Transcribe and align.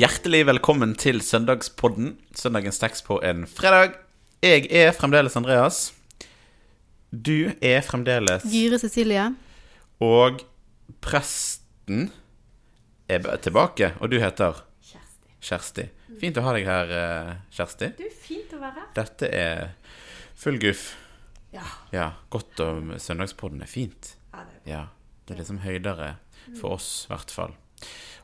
Hjertelig 0.00 0.46
velkommen 0.48 0.94
til 0.96 1.18
Søndagspodden. 1.20 2.14
Søndagens 2.32 2.78
tekst 2.80 3.02
på 3.04 3.18
en 3.26 3.42
fredag. 3.44 3.98
Jeg 4.40 4.70
er 4.72 4.94
fremdeles 4.96 5.34
Andreas. 5.36 5.80
Du 7.12 7.50
er 7.60 7.82
fremdeles 7.84 8.46
Gyre 8.48 8.78
Cecilie. 8.80 9.26
Og 10.00 10.40
presten 11.04 12.06
er 13.12 13.28
tilbake, 13.44 13.92
og 14.00 14.08
du 14.14 14.16
heter 14.22 14.62
Kjersti. 14.80 15.36
Kjersti. 15.50 15.86
Fint 16.22 16.40
å 16.40 16.48
ha 16.48 16.56
deg 16.56 16.70
her, 16.70 16.96
eh, 17.02 17.32
Kjersti. 17.58 17.92
Du, 18.00 18.06
fint 18.24 18.56
å 18.56 18.64
være 18.64 18.78
her. 18.78 18.90
Dette 19.02 19.34
er 19.36 19.64
full 20.32 20.56
guff. 20.64 20.94
Ja. 21.52 21.66
Ja, 21.92 22.12
godt 22.32 22.64
om 22.64 22.94
Søndagspodden 22.96 23.60
er 23.60 23.68
fint. 23.68 24.14
ja 24.32 24.46
det, 24.48 24.60
Ja, 24.64 24.86
det 25.26 25.36
er 25.36 25.44
liksom 25.44 25.60
høydere 25.66 26.14
for 26.54 26.78
oss, 26.80 27.04
i 27.04 27.12
hvert 27.12 27.36
fall. 27.42 27.60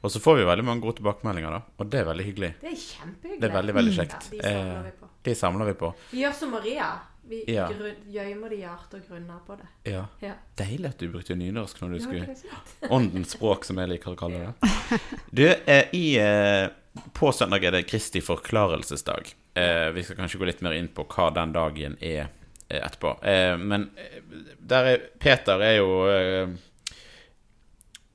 Og 0.02 0.10
så 0.12 0.20
får 0.20 0.36
vi 0.36 0.45
veldig 0.45 0.64
mange 0.64 0.80
gode 0.84 0.96
tilbakemeldinger, 1.00 1.50
da, 1.50 1.60
og 1.78 1.91
det 1.91 2.00
er 2.00 2.04
veldig 2.10 2.24
hyggelig. 2.27 2.50
det 2.60 2.70
er 2.73 2.77
kjempehyggelig. 2.80 3.41
Det 3.41 3.50
er 3.50 3.54
veldig, 3.56 3.74
veldig 3.74 3.95
Ja, 3.96 4.02
kjekt. 4.04 4.30
de 4.30 4.41
samler 4.42 4.87
Eh. 4.87 4.92
De 5.27 5.34
samler 5.34 5.66
vi 5.66 5.73
på. 5.74 5.95
Vi 6.12 6.23
gjør 6.23 6.34
som 6.34 6.50
Maria. 6.50 6.91
Vi 7.28 7.45
Ja. 7.48 7.68
gjemmer 7.68 8.48
det 8.51 8.59
i 8.59 8.62
hjertet 8.62 8.95
og 8.95 9.09
grunner 9.09 9.40
på 9.46 9.56
det. 9.59 9.66
Ja. 9.92 10.04
Ja. 10.23 10.34
Deilig 10.56 10.87
at 10.90 10.98
du 10.98 11.09
brukte 11.10 11.34
nynorsk 11.34 11.80
når 11.80 11.88
du 11.90 11.96
Ja, 11.96 12.04
skulle. 12.04 12.90
Åndens 12.90 13.30
språk, 13.34 13.64
som 13.64 13.77
jeg 13.78 13.88
liker 13.88 14.14
å 14.14 14.16
kalle 14.16 14.54
det. 14.54 15.01
Du, 15.32 15.42
eh, 15.66 15.88
i, 15.92 16.16
eh, 16.18 16.68
på 17.12 17.32
søndag 17.34 17.65
er 17.65 17.70
det 17.73 17.87
Kristi 17.88 18.20
forklarelsesdag. 18.20 19.34
Eh, 19.56 19.90
vi 19.90 20.02
skal 20.04 20.16
kanskje 20.16 20.38
gå 20.38 20.46
litt 20.46 20.62
mer 20.62 20.73
inn 20.78 20.88
på 20.88 21.04
hva 21.09 21.32
den 21.34 21.52
dagen 21.52 21.96
er 22.01 22.28
eh, 22.70 22.78
etterpå. 22.87 23.16
Eh, 23.24 23.56
men 23.56 23.90
der 24.60 24.84
er, 24.84 24.98
Peter 25.18 25.60
er 25.62 25.76
jo 25.78 26.56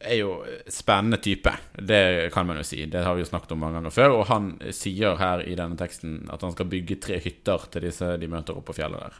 er 0.03 0.17
jo 0.19 0.31
spennende 0.71 1.17
type. 1.21 1.51
Det 1.77 2.31
kan 2.33 2.47
man 2.47 2.57
jo 2.57 2.63
si. 2.63 2.85
Det 2.85 3.03
har 3.05 3.15
vi 3.15 3.21
jo 3.23 3.29
snakket 3.29 3.51
om 3.55 3.59
mange 3.63 3.79
ganger 3.79 3.93
før. 3.95 4.15
Og 4.19 4.25
han 4.27 4.51
sier 4.73 5.15
her 5.19 5.43
i 5.47 5.55
denne 5.55 5.77
teksten 5.79 6.27
at 6.31 6.41
han 6.45 6.51
skal 6.55 6.65
bygge 6.71 6.99
tre 7.03 7.19
hytter 7.23 7.67
til 7.71 7.81
disse 7.87 8.17
de 8.21 8.27
møter 8.31 8.55
oppe 8.57 8.71
på 8.71 8.77
fjellet 8.79 8.99
der. 9.05 9.19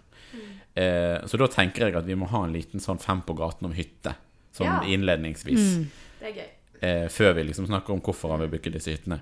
Eh, 0.82 1.18
så 1.28 1.38
da 1.42 1.48
tenker 1.52 1.88
jeg 1.90 1.96
at 2.00 2.06
vi 2.08 2.16
må 2.16 2.30
ha 2.32 2.44
en 2.46 2.54
liten 2.56 2.80
sånn 2.80 3.00
fem 3.02 3.22
på 3.28 3.36
gaten 3.36 3.68
om 3.68 3.74
hytte. 3.76 4.14
Sånn 4.56 4.68
Ja. 4.68 4.82
innledningsvis. 4.88 5.88
Det 6.20 6.28
er 6.32 6.36
gøy. 6.40 6.50
Eh, 6.82 7.08
før 7.10 7.34
vi 7.36 7.44
liksom 7.44 7.68
snakker 7.68 7.94
om 7.94 8.02
hvorfor 8.02 8.32
han 8.32 8.40
vil 8.46 8.50
bygge 8.60 8.72
disse 8.74 8.92
hyttene. 8.96 9.22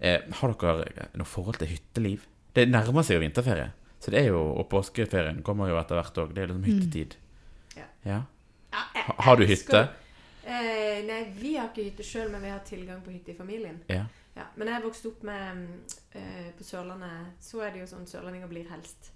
Eh, 0.00 0.20
har 0.40 0.52
dere 0.54 1.08
noe 1.14 1.24
forhold 1.26 1.58
til 1.58 1.68
hytteliv? 1.68 2.20
Det 2.54 2.68
nærmer 2.68 3.02
seg 3.04 3.16
jo 3.20 3.24
vinterferie. 3.28 3.70
Så 4.00 4.10
det 4.10 4.20
er 4.24 4.28
jo, 4.32 4.42
Og 4.58 4.68
påskeferien 4.68 5.42
kommer 5.42 5.68
jo 5.68 5.76
etter 5.78 5.94
hvert 5.96 6.14
òg. 6.18 6.34
Det 6.34 6.42
er 6.42 6.46
liksom 6.48 6.64
hyttetid. 6.64 7.14
Mm. 7.76 7.76
Ja. 7.76 7.82
Ja, 8.04 8.22
Ha- 8.94 9.14
Har 9.18 9.36
du 9.36 9.44
hytte? 9.46 9.88
Eh, 10.42 11.04
nei, 11.06 11.20
vi 11.36 11.54
har 11.56 11.70
ikke 11.70 11.86
hytte 11.86 12.06
sjøl, 12.06 12.30
men 12.32 12.42
vi 12.42 12.50
har 12.50 12.64
tilgang 12.66 13.02
på 13.04 13.14
hytte 13.14 13.34
i 13.34 13.38
familien. 13.38 13.78
Ja. 13.92 14.04
Ja, 14.34 14.46
men 14.56 14.70
jeg 14.70 14.80
vokste 14.80 15.10
opp 15.10 15.24
med 15.28 15.56
mm, 15.58 15.80
eh, 16.16 16.46
På 16.56 16.64
Sørlandet 16.64 17.42
så 17.44 17.60
er 17.60 17.74
det 17.74 17.82
jo 17.82 17.88
sånn 17.90 18.06
sørlendinger 18.08 18.48
blir 18.48 18.64
helst 18.70 19.10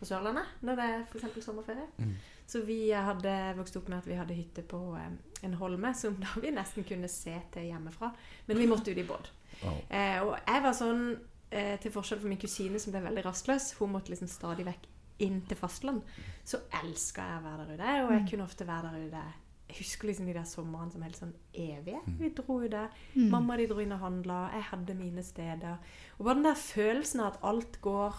på 0.00 0.08
Sørlandet 0.08 0.62
når 0.66 0.78
det 0.80 0.86
er 0.90 1.02
f.eks. 1.04 1.44
sommerferie. 1.44 1.86
Mm. 2.00 2.14
Så 2.50 2.64
vi 2.66 2.80
hadde 2.90 3.34
vokst 3.54 3.76
opp 3.78 3.90
med 3.92 4.00
at 4.00 4.08
vi 4.10 4.16
hadde 4.18 4.34
hytte 4.34 4.64
på 4.66 4.80
eh, 4.98 5.10
en 5.46 5.58
holme 5.60 5.92
som 6.02 6.16
da 6.18 6.32
vi 6.42 6.50
nesten 6.54 6.86
kunne 6.88 7.10
se 7.12 7.36
til 7.54 7.68
hjemmefra. 7.70 8.10
Men 8.48 8.58
vi 8.58 8.70
måtte 8.70 8.90
ut 8.90 8.98
i 8.98 9.06
båt. 9.06 9.30
Oh. 9.60 9.76
Eh, 9.86 10.18
og 10.24 10.34
jeg 10.40 10.64
var 10.64 10.74
sånn, 10.74 11.04
eh, 11.52 11.76
til 11.82 11.94
forskjell 11.94 12.22
fra 12.24 12.32
min 12.32 12.40
kusine 12.40 12.80
som 12.82 12.96
ble 12.96 13.04
veldig 13.06 13.26
rastløs, 13.28 13.74
hun 13.78 13.94
måtte 13.94 14.14
liksom 14.14 14.30
stadig 14.30 14.66
vekk 14.66 14.88
inn 15.20 15.42
til 15.44 15.58
fastland, 15.60 16.00
så 16.48 16.62
elska 16.80 17.26
jeg 17.28 17.40
å 17.42 17.44
være 17.44 17.66
der 17.68 17.74
ute. 17.76 17.94
Og 18.06 18.12
jeg 18.16 18.26
kunne 18.32 18.46
ofte 18.48 18.66
være 18.66 18.94
der 18.94 19.08
ute. 19.10 19.24
Jeg 19.70 19.84
husker 19.84 20.10
liksom 20.10 20.26
de 20.26 20.34
der 20.34 20.46
somrene 20.48 20.90
som 20.90 21.02
helt 21.06 21.18
sånn 21.18 21.34
evige. 21.54 22.00
Vi 22.18 22.32
dro 22.34 22.56
jo 22.64 22.70
der. 22.72 22.90
Mamma 23.30 23.54
de 23.60 23.68
dro 23.70 23.78
inn 23.78 23.94
og 23.94 24.02
handla. 24.02 24.40
Jeg 24.56 24.66
hadde 24.72 24.96
mine 24.98 25.22
steder. 25.22 25.78
Og 26.18 26.26
bare 26.26 26.40
den 26.40 26.48
der 26.48 26.58
følelsen 26.58 27.22
av 27.22 27.32
at 27.32 27.44
alt 27.52 27.78
går 27.84 28.18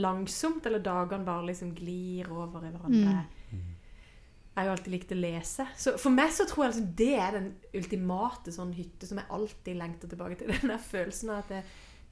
langsomt, 0.00 0.66
eller 0.66 0.80
dagene 0.84 1.26
bare 1.26 1.48
liksom 1.50 1.74
glir 1.76 2.30
over 2.32 2.62
i 2.64 2.70
hverandre. 2.70 3.16
Jeg 4.52 4.60
har 4.60 4.68
jo 4.68 4.72
alltid 4.76 4.92
likt 4.92 5.12
å 5.14 5.16
lese. 5.16 5.66
Så 5.80 5.94
for 6.00 6.12
meg 6.14 6.32
så 6.36 6.44
tror 6.48 6.66
jeg 6.66 6.74
liksom 6.74 6.88
det 7.00 7.12
er 7.16 7.36
den 7.38 7.46
ultimate 7.78 8.52
sånn 8.52 8.74
hytte 8.76 9.08
som 9.08 9.18
jeg 9.18 9.32
alltid 9.32 9.78
lengter 9.80 10.12
tilbake 10.12 10.36
til. 10.38 10.52
Den 10.60 10.74
der 10.74 10.82
følelsen 10.84 11.32
av 11.32 11.42
at 11.42 11.54
det, 11.54 11.62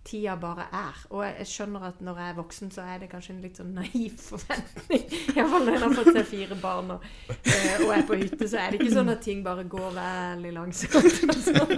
tida 0.04 0.36
bare 0.40 0.66
er. 0.72 1.00
Og 1.10 1.24
jeg, 1.24 1.46
skjønner 1.50 1.86
at 1.90 2.00
når 2.04 2.20
jeg 2.20 2.32
er 2.32 2.38
voksen, 2.38 2.70
så 2.74 2.84
er 2.88 3.02
det 3.02 3.10
kanskje 3.12 3.34
en 3.34 3.42
litt 3.44 3.58
sånn 3.60 3.74
naiv 3.76 4.16
forventning. 4.22 5.04
Iallfall 5.36 5.66
når 5.66 5.76
en 5.76 5.84
har 5.86 5.96
fått 5.98 6.12
seg 6.16 6.30
fire 6.30 6.60
barn 6.60 6.94
og, 6.96 7.10
eh, 7.28 7.82
og 7.84 7.92
er 7.96 8.06
på 8.08 8.20
hytte, 8.22 8.48
så 8.48 8.62
er 8.62 8.72
det 8.72 8.80
ikke 8.80 8.94
sånn 8.96 9.12
at 9.12 9.24
ting 9.24 9.44
bare 9.46 9.66
går 9.70 9.92
veldig 9.98 10.54
langsomt. 10.56 11.20
sånn. 11.48 11.76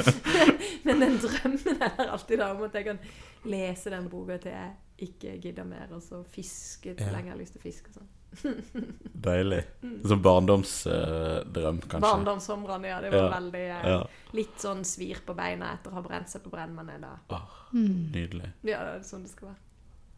Men 0.86 1.04
den 1.04 1.20
drømmen 1.22 1.86
er 1.86 2.02
alltid 2.08 2.42
da 2.42 2.50
om 2.54 2.66
at 2.66 2.76
jeg 2.76 2.90
kan 2.90 3.00
lese 3.46 3.94
den 3.94 4.10
boka 4.10 4.40
til 4.42 4.54
jeg 4.54 4.74
ikke 4.98 5.40
gidder 5.42 5.64
mer, 5.64 5.88
og 5.92 6.02
så 6.02 6.22
fiske 6.24 6.94
så 6.96 7.04
Ja. 7.06 7.12
lenge 7.12 7.26
jeg 7.26 7.32
har 7.32 7.38
lyst 7.40 7.52
til 7.52 7.60
å 7.60 7.66
fiske 7.66 7.88
og 7.88 7.94
sånn. 7.98 8.12
Deilig. 9.26 9.62
Som 10.06 10.22
barndomsdrøm, 10.22 11.80
kanskje. 11.88 12.00
Barndomssomrene, 12.00 12.88
ja. 12.88 13.00
Det 13.00 13.10
var 13.12 13.18
Ja. 13.30 13.40
veldig 13.40 13.54
eh, 13.70 13.86
Ja. 13.90 14.06
Litt 14.32 14.58
sånn 14.58 14.84
svir 14.84 15.20
på 15.26 15.34
beina 15.34 15.72
etter 15.74 15.90
å 15.90 15.94
ha 15.94 16.02
brent 16.02 16.28
seg 16.28 16.42
på 16.42 16.50
brennmannen. 16.50 17.00
Da. 17.00 17.18
Åh, 17.30 17.48
Mm. 17.72 18.10
nydelig. 18.12 18.52
Ja, 18.64 18.78
det 18.84 19.00
er 19.00 19.04
sånn 19.04 19.22
det 19.22 19.30
skal 19.30 19.48
være. 19.48 19.56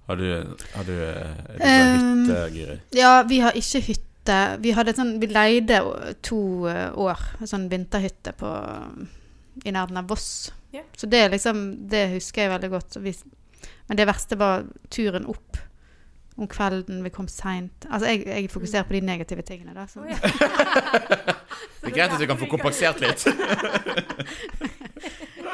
Har 0.08 0.16
du, 0.16 0.56
har 0.74 0.84
du, 0.84 0.96
du 1.58 1.64
Um, 1.64 2.26
hytte, 2.26 2.50
Giri? 2.54 2.80
Ja, 2.92 3.22
vi 3.22 3.40
har 3.40 3.52
ikke 3.52 3.80
hytte. 3.82 4.58
Vi 4.62 4.72
hadde 4.72 4.94
sånn, 4.94 5.18
vi 5.20 5.26
leide 5.26 6.14
to 6.22 6.66
eh, 6.66 6.90
år 6.96 7.18
en 7.40 7.46
sånn 7.46 7.68
vinterhytte 7.68 8.32
på, 8.36 8.46
i 9.64 9.70
nærheten 9.70 9.96
av 9.98 10.06
Voss. 10.08 10.50
Yeah. 10.72 10.84
Så 10.96 11.08
det 11.08 11.30
liksom, 11.32 11.88
det 11.88 12.10
husker 12.12 12.42
jeg 12.42 12.50
veldig 12.60 12.70
godt. 12.70 12.96
Vi, 13.02 13.14
men 13.88 13.96
det 13.98 14.06
verste 14.08 14.38
var 14.38 14.66
turen 14.92 15.26
opp 15.26 15.58
om 16.38 16.48
kvelden. 16.48 17.02
Vi 17.04 17.10
kom 17.10 17.28
seint. 17.28 17.86
Altså, 17.90 18.12
jeg, 18.12 18.26
jeg 18.26 18.50
fokuserer 18.52 18.86
på 18.86 18.94
de 18.94 19.00
negative 19.06 19.42
tingene, 19.42 19.74
da. 19.74 19.86
Så. 19.90 20.04
Ja. 20.06 20.18
Det 21.78 21.90
er 21.90 21.94
greit 21.94 22.12
at 22.12 22.20
du 22.20 22.26
kan 22.28 22.38
få 22.38 22.46
kompensert 22.50 23.00
litt. 23.00 23.24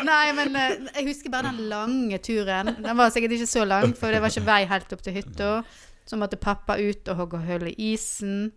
Nei, 0.04 0.32
men 0.36 0.56
eh, 0.58 0.74
jeg 0.98 1.06
husker 1.06 1.32
bare 1.32 1.52
den 1.52 1.68
lange 1.70 2.18
turen. 2.24 2.74
Den 2.82 2.98
var 2.98 3.12
sikkert 3.14 3.36
ikke 3.36 3.48
så 3.48 3.64
lang, 3.68 3.94
for 3.96 4.12
det 4.12 4.20
var 4.20 4.32
ikke 4.32 4.44
vei 4.48 4.64
helt 4.68 4.92
opp 4.96 5.04
til 5.04 5.16
hytta. 5.16 5.50
Så 6.04 6.18
måtte 6.20 6.40
pappa 6.40 6.76
ut 6.80 7.08
og 7.08 7.20
hogge 7.22 7.40
hull 7.46 7.68
i 7.70 7.76
isen 7.92 8.50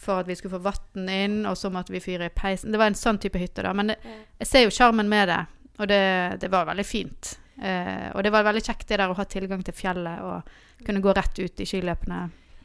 for 0.00 0.20
at 0.20 0.28
vi 0.28 0.36
skulle 0.36 0.58
få 0.58 0.64
vann 0.66 1.08
inn, 1.08 1.38
og 1.48 1.56
så 1.56 1.70
måtte 1.72 1.94
vi 1.94 2.02
fyre 2.02 2.28
i 2.28 2.34
peisen. 2.34 2.74
Det 2.74 2.80
var 2.80 2.90
en 2.90 2.98
sånn 2.98 3.20
type 3.22 3.40
hytte, 3.40 3.64
da. 3.64 3.72
Men 3.76 3.92
det, 3.92 3.98
jeg 4.42 4.50
ser 4.50 4.66
jo 4.66 4.74
sjarmen 4.74 5.08
med 5.08 5.30
det, 5.30 5.40
og 5.78 5.88
det, 5.88 6.04
det 6.42 6.50
var 6.52 6.68
veldig 6.68 6.86
fint. 6.88 7.36
Eh, 7.58 8.08
og 8.14 8.22
det 8.26 8.32
var 8.34 8.46
veldig 8.46 8.62
kjekt 8.66 8.88
det 8.88 8.98
der 8.98 9.12
å 9.12 9.18
ha 9.18 9.26
tilgang 9.30 9.62
til 9.66 9.76
fjellet 9.76 10.24
og 10.26 10.84
kunne 10.86 11.02
gå 11.04 11.12
rett 11.14 11.38
ut 11.38 11.60
i 11.62 11.66
skiløpene. 11.68 12.22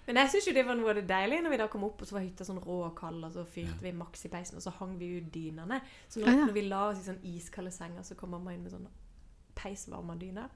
Men 0.09 0.17
jeg 0.23 0.31
syns 0.33 0.47
jo 0.49 0.53
det 0.55 0.63
var 0.65 0.77
noe 0.79 0.89
av 0.89 0.97
det 0.97 1.05
deilige 1.09 1.43
når 1.45 1.53
vi 1.53 1.57
da 1.61 1.67
kom 1.69 1.83
opp, 1.85 1.99
og 2.01 2.09
så 2.09 2.15
var 2.15 2.23
hytta 2.25 2.45
sånn 2.47 2.61
rå 2.63 2.79
og 2.87 2.95
kald, 2.97 3.21
og 3.27 3.35
så 3.35 3.43
fyrte 3.45 3.83
vi 3.85 3.91
maks 3.93 4.25
i 4.25 4.31
peisen, 4.33 4.57
og 4.57 4.63
så 4.65 4.73
hang 4.79 4.95
vi 4.97 5.11
ut 5.19 5.27
dynene. 5.33 5.77
Så 6.09 6.23
når, 6.23 6.31
Å, 6.31 6.33
ja. 6.39 6.47
når 6.49 6.55
vi 6.55 6.63
la 6.65 6.79
oss 6.87 7.03
i 7.03 7.05
sånn 7.05 7.19
iskalde 7.29 7.73
senger, 7.75 8.01
så 8.07 8.17
kom 8.17 8.33
mamma 8.33 8.55
inn 8.55 8.63
med 8.65 8.73
sånn 8.73 8.87
peisvarma 9.59 10.15
dyner. 10.17 10.49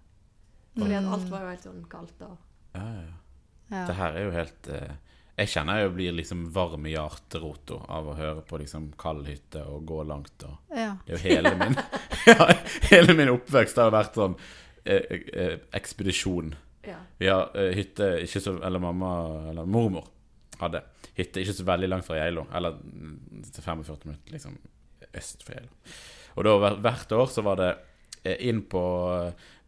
Fordi 0.73 0.97
at 0.97 1.05
alt 1.05 1.29
var 1.29 1.43
jo 1.45 1.51
helt 1.51 1.67
sånn 1.67 1.83
kaldt 1.91 2.25
og 2.25 2.33
Ja, 2.73 2.81
ja, 2.81 3.01
ja. 3.03 3.19
Ja. 3.73 3.83
Det 3.87 3.93
her 3.97 4.17
er 4.17 4.25
jo 4.25 4.31
helt 4.33 4.67
eh, 4.73 4.95
Jeg 5.33 5.49
kjenner 5.49 5.79
jeg 5.81 5.93
blir 5.95 6.13
liksom 6.13 6.43
varm 6.53 6.83
i 6.85 6.91
hjerterota 6.93 7.79
av 7.89 8.11
å 8.11 8.17
høre 8.17 8.43
på 8.45 8.59
liksom 8.61 8.91
kald 9.01 9.25
hytte 9.25 9.63
og 9.65 9.85
gå 9.89 10.03
langt 10.05 10.45
og 10.45 10.75
Ja. 10.77 10.91
Det 11.05 11.15
er 11.15 11.17
jo 11.17 11.21
hele 11.23 11.53
min 11.57 11.77
ja, 12.29 12.49
Hele 12.91 13.15
min 13.17 13.31
oppvekst 13.33 13.81
har 13.81 13.93
vært 13.93 14.19
sånn 14.19 14.35
eh, 14.85 15.09
eh, 15.33 15.55
ekspedisjon. 15.73 16.53
Ja. 16.85 16.99
Vi 17.17 17.31
har 17.31 17.49
eh, 17.57 17.71
hytte 17.77 18.11
ikke 18.25 18.41
så 18.43 18.57
Eller 18.59 18.81
mamma 18.83 19.13
Eller 19.49 19.65
mormor 19.65 20.09
hadde 20.61 20.83
hytte 21.17 21.41
ikke 21.41 21.55
så 21.57 21.65
veldig 21.67 21.89
langt 21.89 22.05
fra 22.07 22.17
Geilo. 22.19 22.45
Eller 22.55 22.77
mm, 22.77 23.41
til 23.53 23.65
45 23.65 24.05
minutter 24.05 24.35
liksom 24.35 24.57
øst 25.13 25.43
for 25.45 25.55
Geilo. 25.55 25.71
Og 26.37 26.47
da 26.47 26.73
hvert 26.81 27.15
år 27.17 27.27
så 27.33 27.43
var 27.45 27.59
det 27.59 27.71
eh, 28.23 28.37
inn 28.49 28.63
på, 28.69 28.83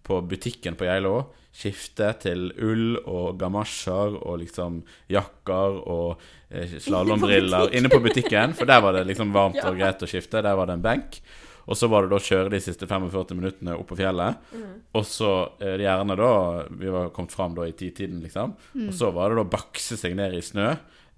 på 0.06 0.22
butikken 0.30 0.78
på 0.78 0.88
Geilo. 0.88 1.16
Skifte 1.56 2.10
til 2.20 2.50
ull 2.60 2.98
og 3.08 3.38
gamasjer 3.40 4.18
og 4.20 4.42
liksom 4.42 4.82
jakker 5.14 5.78
og 5.88 6.22
eh, 6.50 6.74
slalåmbriller 6.84 7.72
inne 7.78 7.92
på 7.94 8.02
butikken. 8.04 8.56
For 8.58 8.68
der 8.68 8.82
var 8.84 8.98
det 8.98 9.06
liksom 9.08 9.32
varmt 9.36 9.62
og 9.64 9.78
greit 9.80 10.04
å 10.04 10.10
skifte. 10.10 10.44
Der 10.44 10.58
var 10.60 10.68
det 10.68 10.76
en 10.76 10.84
benk. 10.84 11.22
Og 11.66 11.78
så 11.80 11.88
var 11.90 12.04
det 12.06 12.12
da 12.12 12.20
å 12.20 12.26
kjøre 12.26 12.52
de 12.54 12.60
siste 12.62 12.86
45 12.86 13.32
minuttene 13.40 13.74
opp 13.80 13.88
på 13.90 13.98
fjellet. 13.98 14.44
Og 14.96 15.06
så 15.08 15.32
eh, 15.64 15.80
gjerne 15.82 16.18
da 16.20 16.28
Vi 16.70 16.92
var 16.94 17.10
kommet 17.16 17.34
fram 17.34 17.56
da 17.58 17.66
i 17.66 17.74
titiden, 17.74 18.20
liksom. 18.22 18.54
Og 18.90 18.94
så 18.94 19.10
var 19.16 19.32
det 19.32 19.40
da 19.40 19.46
å 19.48 19.54
bakse 19.56 19.98
seg 19.98 20.14
ned 20.20 20.36
i 20.38 20.44
snø. 20.46 20.74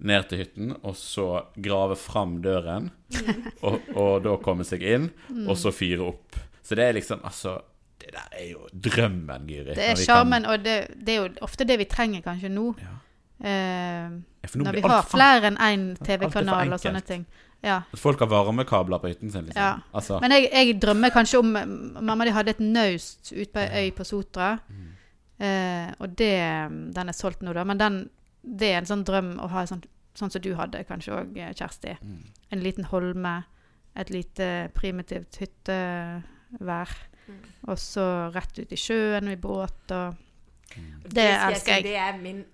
Ned 0.08 0.28
til 0.30 0.38
hytten, 0.44 0.70
og 0.86 0.94
så 0.94 1.26
grave 1.58 1.96
fram 1.98 2.36
døren. 2.44 2.92
Og, 3.66 3.80
og 3.98 4.12
da 4.22 4.36
komme 4.38 4.62
seg 4.64 4.84
inn, 4.86 5.08
og 5.48 5.56
så 5.58 5.72
fyre 5.74 6.06
opp. 6.12 6.38
Så 6.62 6.76
det 6.78 6.84
er 6.86 6.94
liksom 6.94 7.24
Altså, 7.26 7.56
det 7.98 8.14
der 8.14 8.38
er 8.38 8.46
jo 8.52 8.68
drømmen, 8.72 9.48
Gyri. 9.48 9.74
Det 9.74 9.90
er 9.90 10.00
sjarmen, 10.00 10.46
og 10.46 10.64
det, 10.64 10.78
det 10.94 11.14
er 11.14 11.20
jo 11.24 11.28
ofte 11.46 11.66
det 11.68 11.78
vi 11.80 11.86
trenger 11.90 12.22
kanskje 12.24 12.50
nå. 12.52 12.70
Ja. 12.82 12.94
Eh, 13.38 14.10
nå 14.54 14.64
når 14.66 14.78
vi 14.78 14.82
har 14.82 15.04
flere 15.06 15.50
enn 15.50 15.58
én 15.62 15.84
er 15.94 16.06
TV-kanal 16.06 16.72
og 16.74 16.82
sånne 16.82 17.02
ting. 17.06 17.26
Ja. 17.62 17.80
At 17.90 17.98
folk 17.98 18.20
har 18.22 18.30
varmekabler 18.30 19.00
på 19.02 19.10
hytten 19.10 19.32
sin, 19.32 19.48
liksom. 19.48 19.62
Ja. 19.62 19.80
Altså, 19.92 20.20
Men 20.22 20.34
jeg, 20.36 20.46
jeg 20.52 20.78
drømmer 20.82 21.10
kanskje 21.10 21.40
om 21.42 21.50
Mamma 21.54 22.26
de 22.26 22.34
hadde 22.34 22.54
et 22.54 22.62
naust 22.62 23.32
ute 23.32 23.50
på 23.54 23.64
ei 23.64 23.88
øy 23.88 23.94
på 23.98 24.06
Sotra. 24.06 24.52
Mm. 24.68 24.86
Eh, 25.38 25.90
og 25.98 26.14
det 26.18 26.38
Den 26.94 27.08
er 27.08 27.16
solgt 27.16 27.42
nå, 27.42 27.52
da. 27.52 27.64
Men 27.66 27.80
den, 27.80 28.00
det 28.42 28.72
er 28.72 28.82
en 28.82 28.90
sånn 28.90 29.04
drøm 29.06 29.36
å 29.42 29.50
ha 29.50 29.66
sånn, 29.66 29.82
sånn 30.18 30.30
som 30.30 30.42
du 30.42 30.52
hadde 30.58 30.84
kanskje 30.86 31.18
òg, 31.18 31.38
Kjersti. 31.58 31.96
Mm. 32.02 32.24
En 32.54 32.62
liten 32.64 32.90
holme. 32.92 33.36
Et 33.98 34.10
lite 34.14 34.70
primitivt 34.78 35.40
hyttevær. 35.42 36.94
Mm. 37.28 37.40
Og 37.68 37.78
så 37.78 38.04
rett 38.34 38.58
ut 38.58 38.72
i 38.72 38.76
sjøen 38.80 39.28
og 39.28 39.32
i 39.32 39.40
båt 39.42 39.92
og 39.96 40.16
Det, 40.74 41.14
Det 41.14 41.26
elsker 41.32 41.72
jeg. 41.78 41.82
Det 41.84 41.96
er 41.96 42.18
min 42.22 42.44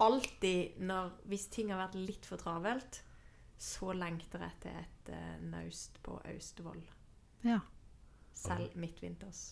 Alltid 0.00 0.78
når 0.80 1.10
Hvis 1.28 1.46
ting 1.52 1.70
har 1.70 1.78
vært 1.88 1.94
litt 2.00 2.24
for 2.26 2.40
travelt, 2.40 3.02
så 3.60 3.92
lengter 3.92 4.40
jeg 4.40 4.54
til 4.62 4.70
et 4.80 5.10
uh, 5.12 5.36
naust 5.50 5.98
på 6.02 6.14
Austevoll. 6.24 6.80
Ja. 7.44 7.58
Selv 8.32 8.72
midtvinters. 8.80 9.42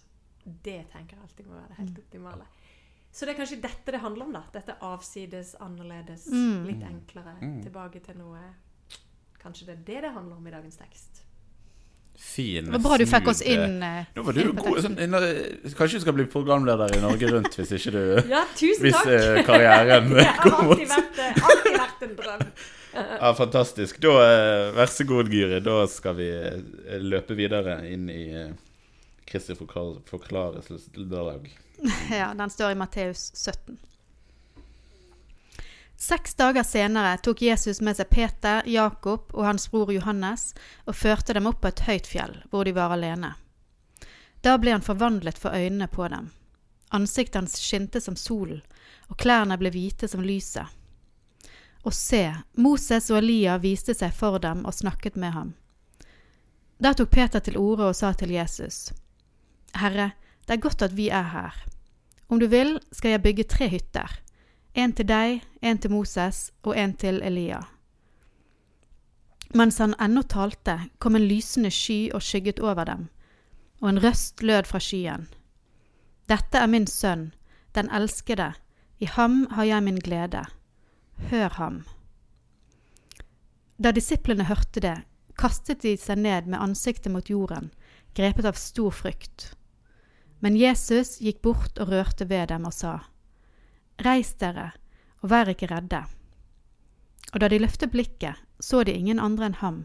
Det 0.45 0.87
tenker 0.91 1.17
jeg 1.19 1.23
alltid 1.23 1.47
må 1.47 1.59
være 1.59 1.69
det 1.69 1.77
helt 1.83 1.91
Mm. 1.99 2.03
optimale. 2.05 2.47
Så 3.13 3.27
det 3.27 3.35
er 3.35 3.39
kanskje 3.45 3.61
dette 3.61 3.93
det 3.93 4.01
handler 4.01 4.25
om, 4.25 4.33
da. 4.33 4.43
Dette 4.53 4.79
avsides, 4.81 5.55
annerledes, 5.61 6.27
Mm. 6.33 6.65
litt 6.67 6.83
enklere. 6.83 7.37
Mm. 7.43 7.63
Tilbake 7.63 8.01
til 8.05 8.17
noe 8.17 8.41
Kanskje 9.39 9.67
det 9.67 9.75
er 9.79 9.85
det 9.85 10.03
det 10.03 10.13
handler 10.15 10.37
om 10.37 10.47
i 10.47 10.51
dagens 10.51 10.77
tekst. 10.77 11.23
Fin, 12.19 12.65
Det 12.67 12.73
var 12.75 12.83
bra 12.85 12.97
du 12.99 13.05
fikk 13.07 13.29
oss 13.31 13.41
eh, 13.47 13.55
inn. 13.55 13.77
eh, 13.83 14.05
Nå 14.17 14.23
var 14.27 14.37
du 14.37 14.53
god 14.59 14.81
sånn, 14.85 14.97
Kanskje 15.79 15.99
du 16.01 16.05
skal 16.05 16.17
bli 16.17 16.27
programleder 16.31 16.97
i 16.97 17.01
Norge 17.03 17.31
Rundt 17.33 17.55
hvis 17.61 17.73
ikke 17.79 17.93
du 17.95 18.31
Ja, 18.33 18.43
tusen 18.59 18.83
Hvis 18.87 18.97
takk! 18.99 19.13
eh, 19.15 19.43
karrieren 19.47 20.11
det 20.17 20.25
har 20.27 20.51
alltid 20.65 20.89
vært, 20.91 21.23
eh, 21.25 21.43
alltid 21.51 21.79
vært 21.79 22.03
en 22.09 22.17
drøm. 22.19 22.45
Ja, 22.99 23.33
fantastisk. 23.39 24.01
Da, 24.03 24.15
eh, 24.27 24.71
vær 24.75 24.91
så 24.91 25.05
god, 25.07 25.29
Gyri. 25.31 25.61
Da 25.63 25.75
skal 25.93 26.17
vi 26.19 26.29
eh, 26.35 26.99
løpe 27.05 27.37
videre 27.39 27.77
inn 27.93 28.09
i 28.11 28.25
eh, 28.35 28.51
Kristi 29.29 29.55
forklar. 29.55 30.01
Ja, 32.11 32.33
den 32.35 32.51
står 32.51 32.73
i 32.75 32.79
Matteus 32.81 33.29
17. 33.39 33.77
Seks 35.99 36.35
dager 36.35 36.63
senere 36.63 37.17
tok 37.19 37.41
Jesus 37.43 37.81
med 37.83 37.97
seg 37.99 38.07
Peter, 38.11 38.63
Jakob 38.71 39.33
og 39.35 39.43
hans 39.49 39.67
bror 39.73 39.91
Johannes 39.91 40.53
og 40.87 40.95
førte 40.95 41.35
dem 41.35 41.49
opp 41.51 41.59
på 41.65 41.73
et 41.73 41.83
høyt 41.89 42.07
fjell, 42.07 42.37
hvor 42.53 42.69
de 42.69 42.75
var 42.77 42.95
alene. 42.95 43.33
Da 44.47 44.55
ble 44.63 44.77
han 44.77 44.85
forvandlet 44.87 45.41
for 45.43 45.51
øynene 45.51 45.89
på 45.91 46.07
dem. 46.13 46.29
Ansiktet 46.95 47.41
hans 47.41 47.57
skinte 47.59 47.99
som 48.01 48.15
solen, 48.15 48.61
og 49.11 49.19
klærne 49.19 49.59
ble 49.59 49.73
hvite 49.75 50.07
som 50.07 50.23
lyset. 50.23 50.71
Og 51.83 51.95
se, 51.95 52.23
Moses 52.55 53.11
og 53.11 53.19
Elia 53.19 53.59
viste 53.59 53.97
seg 53.99 54.15
for 54.15 54.39
dem 54.39 54.63
og 54.71 54.79
snakket 54.79 55.19
med 55.19 55.35
ham. 55.35 55.53
Da 56.79 56.95
tok 56.95 57.11
Peter 57.11 57.43
til 57.43 57.59
orde 57.59 57.91
og 57.91 57.99
sa 57.99 58.13
til 58.15 58.31
Jesus, 58.37 58.93
Herre, 59.75 60.13
det 60.47 60.55
er 60.55 60.63
godt 60.63 60.87
at 60.87 60.95
vi 60.95 61.11
er 61.11 61.27
her. 61.35 61.59
Om 62.31 62.39
du 62.39 62.47
vil, 62.47 62.77
skal 62.95 63.17
jeg 63.17 63.25
bygge 63.27 63.51
tre 63.51 63.67
hytter. 63.75 64.21
En 64.75 64.93
til 64.93 65.09
deg, 65.09 65.43
en 65.63 65.79
til 65.79 65.91
Moses 65.91 66.51
og 66.63 66.77
en 66.77 66.95
til 66.95 67.23
Elia. 67.23 67.63
Mens 69.55 69.79
han 69.79 69.95
ennå 70.01 70.23
talte, 70.29 70.77
kom 70.99 71.17
en 71.17 71.25
lysende 71.25 71.71
sky 71.73 72.11
og 72.13 72.23
skygget 72.23 72.61
over 72.61 72.85
dem, 72.85 73.09
og 73.81 73.89
en 73.89 74.03
røst 74.05 74.43
lød 74.43 74.69
fra 74.69 74.81
skyen. 74.81 75.29
Dette 76.29 76.61
er 76.61 76.69
min 76.69 76.87
sønn, 76.87 77.31
den 77.75 77.89
elskede, 77.91 78.53
i 79.01 79.07
ham 79.07 79.47
har 79.55 79.65
jeg 79.65 79.83
min 79.83 80.01
glede. 80.05 80.45
Hør 81.31 81.49
ham. 81.49 81.85
Da 83.79 83.93
disiplene 83.95 84.45
hørte 84.45 84.83
det, 84.83 84.97
kastet 85.39 85.83
de 85.83 85.95
seg 85.97 86.19
ned 86.19 86.51
med 86.51 86.61
ansiktet 86.61 87.13
mot 87.15 87.31
jorden, 87.31 87.71
grepet 88.15 88.49
av 88.51 88.59
stor 88.59 88.91
frykt. 88.91 89.53
Men 90.43 90.59
Jesus 90.59 91.19
gikk 91.23 91.41
bort 91.43 91.79
og 91.79 91.93
rørte 91.95 92.29
ved 92.29 92.51
dem 92.51 92.67
og 92.67 92.75
sa, 92.75 92.99
Reis 94.05 94.35
dere, 94.39 94.73
og 95.23 95.31
vær 95.33 95.51
ikke 95.51 95.69
redde. 95.71 96.05
Og 97.33 97.41
da 97.43 97.49
de 97.51 97.59
løftet 97.59 97.91
blikket, 97.93 98.39
så 98.61 98.85
de 98.85 98.95
ingen 98.95 99.19
andre 99.19 99.51
enn 99.51 99.59
ham, 99.63 99.81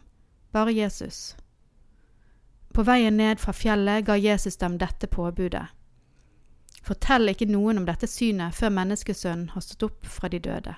bare 0.54 0.74
Jesus. 0.74 1.36
På 2.74 2.86
veien 2.86 3.18
ned 3.18 3.42
fra 3.42 3.54
fjellet 3.54 4.06
ga 4.06 4.18
Jesus 4.18 4.58
dem 4.62 4.78
dette 4.82 5.08
påbudet. 5.08 5.66
Fortell 6.84 7.32
ikke 7.32 7.48
noen 7.48 7.80
om 7.80 7.86
dette 7.88 8.10
synet 8.10 8.56
før 8.58 8.74
menneskesønnen 8.76 9.54
har 9.54 9.64
stått 9.64 9.86
opp 9.88 10.10
fra 10.10 10.30
de 10.30 10.40
døde. 10.44 10.74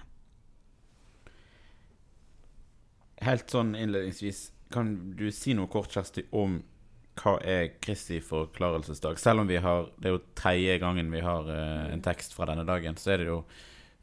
Helt 3.25 3.49
sånn 3.49 3.73
innledningsvis, 3.79 4.51
kan 4.73 4.91
du 5.17 5.29
si 5.33 5.55
noe 5.57 5.71
kort, 5.71 5.93
Kjersti, 5.93 6.27
om 6.35 6.59
hva 7.19 7.35
er 7.41 7.75
Kristi 7.83 8.19
forklarelsesdag? 8.23 9.19
Selv 9.19 9.43
om 9.43 9.47
vi 9.47 9.59
har 9.61 9.89
Det 9.97 10.09
er 10.09 10.15
jo 10.17 10.23
tredje 10.37 10.77
gangen 10.81 11.11
vi 11.13 11.23
har 11.23 11.47
uh, 11.47 11.93
en 11.93 12.03
tekst 12.03 12.35
fra 12.35 12.47
denne 12.49 12.65
dagen, 12.67 12.97
så 12.99 13.13
er 13.13 13.23
det 13.23 13.29
jo 13.29 13.43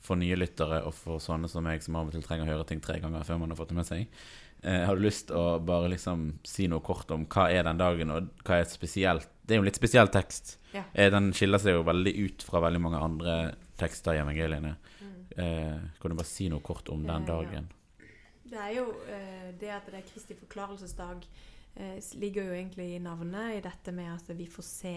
for 0.02 0.18
nye 0.18 0.34
lyttere 0.34 0.80
og 0.82 0.94
for 0.96 1.22
sånne 1.22 1.46
som 1.50 1.62
meg, 1.62 1.82
som 1.84 1.94
av 1.94 2.08
og 2.08 2.16
til 2.16 2.24
trenger 2.24 2.48
å 2.48 2.56
høre 2.56 2.66
ting 2.66 2.80
tre 2.82 2.96
ganger 2.98 3.22
før 3.26 3.38
man 3.38 3.52
har 3.52 3.58
fått 3.60 3.70
det 3.70 3.78
med 3.78 3.86
seg. 3.86 4.22
Uh, 4.64 4.82
har 4.88 4.98
du 4.98 5.04
lyst 5.04 5.30
å 5.34 5.58
bare 5.62 5.90
liksom 5.92 6.24
si 6.46 6.66
noe 6.70 6.82
kort 6.84 7.10
om 7.14 7.26
hva 7.30 7.48
er 7.52 7.66
den 7.68 7.80
dagen, 7.82 8.14
og 8.14 8.32
hva 8.46 8.58
er 8.58 8.66
et 8.66 8.74
spesielt 8.74 9.28
Det 9.42 9.54
er 9.54 9.58
jo 9.58 9.64
en 9.64 9.68
litt 9.68 9.78
spesiell 9.78 10.10
tekst. 10.14 10.56
Ja. 10.72 10.86
Uh, 10.96 11.08
den 11.12 11.30
skiller 11.36 11.62
seg 11.62 11.78
jo 11.78 11.86
veldig 11.86 12.16
ut 12.24 12.46
fra 12.46 12.64
veldig 12.64 12.82
mange 12.82 13.04
andre 13.04 13.36
tekster 13.78 14.16
i 14.16 14.22
evangeliene. 14.22 14.76
Mm. 15.02 15.14
Uh, 15.36 15.78
kan 16.00 16.12
du 16.12 16.18
bare 16.18 16.30
si 16.30 16.48
noe 16.52 16.64
kort 16.64 16.90
om 16.94 17.06
den 17.06 17.28
dagen? 17.28 17.70
ja. 17.70 17.78
Det 18.52 18.60
er 18.60 18.74
jo 18.76 18.86
eh, 19.08 19.50
det 19.56 19.72
at 19.72 19.86
det 19.88 20.02
er 20.02 20.08
Kristi 20.10 20.36
forklarelsesdag 20.36 21.24
eh, 21.80 21.98
ligger 22.20 22.50
jo 22.50 22.56
egentlig 22.58 22.90
i 22.94 23.00
navnet, 23.00 23.56
i 23.56 23.62
dette 23.64 23.94
med 23.96 24.10
at 24.12 24.28
vi 24.36 24.46
får 24.50 24.66
se 24.68 24.96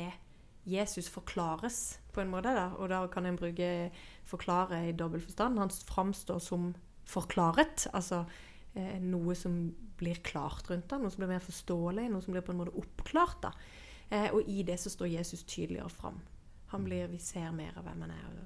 Jesus 0.65 1.07
forklares, 1.09 1.99
på 2.11 2.21
en 2.21 2.33
måte. 2.33 2.51
da, 2.55 2.71
Og 2.75 2.89
da 2.89 3.05
kan 3.07 3.25
en 3.25 3.37
bruke 3.37 3.91
forklare 4.25 4.89
i 4.89 4.91
dobbel 4.97 5.21
forstand. 5.21 5.59
Han 5.59 5.69
framstår 5.69 6.39
som 6.39 6.73
forklaret, 7.05 7.87
altså 7.93 8.25
eh, 8.73 8.99
noe 8.99 9.35
som 9.35 9.69
blir 9.95 10.19
klart 10.25 10.69
rundt 10.69 10.91
ham, 10.91 11.05
noe 11.05 11.13
som 11.13 11.23
blir 11.23 11.35
mer 11.35 11.45
forståelig, 11.45 12.09
noe 12.11 12.25
som 12.25 12.35
blir 12.35 12.43
på 12.43 12.51
en 12.51 12.59
måte 12.63 12.75
oppklart. 12.75 13.45
da. 13.45 13.53
Eh, 14.09 14.33
og 14.33 14.49
i 14.49 14.63
det 14.63 14.79
så 14.81 14.89
står 14.89 15.13
Jesus 15.13 15.43
tydeligere 15.43 15.89
fram. 15.89 16.19
Han 16.73 16.83
blir, 16.83 17.07
Vi 17.07 17.19
ser 17.19 17.51
mer 17.51 17.77
av 17.77 17.85
hvem 17.85 18.01
han 18.01 18.11
er. 18.11 18.43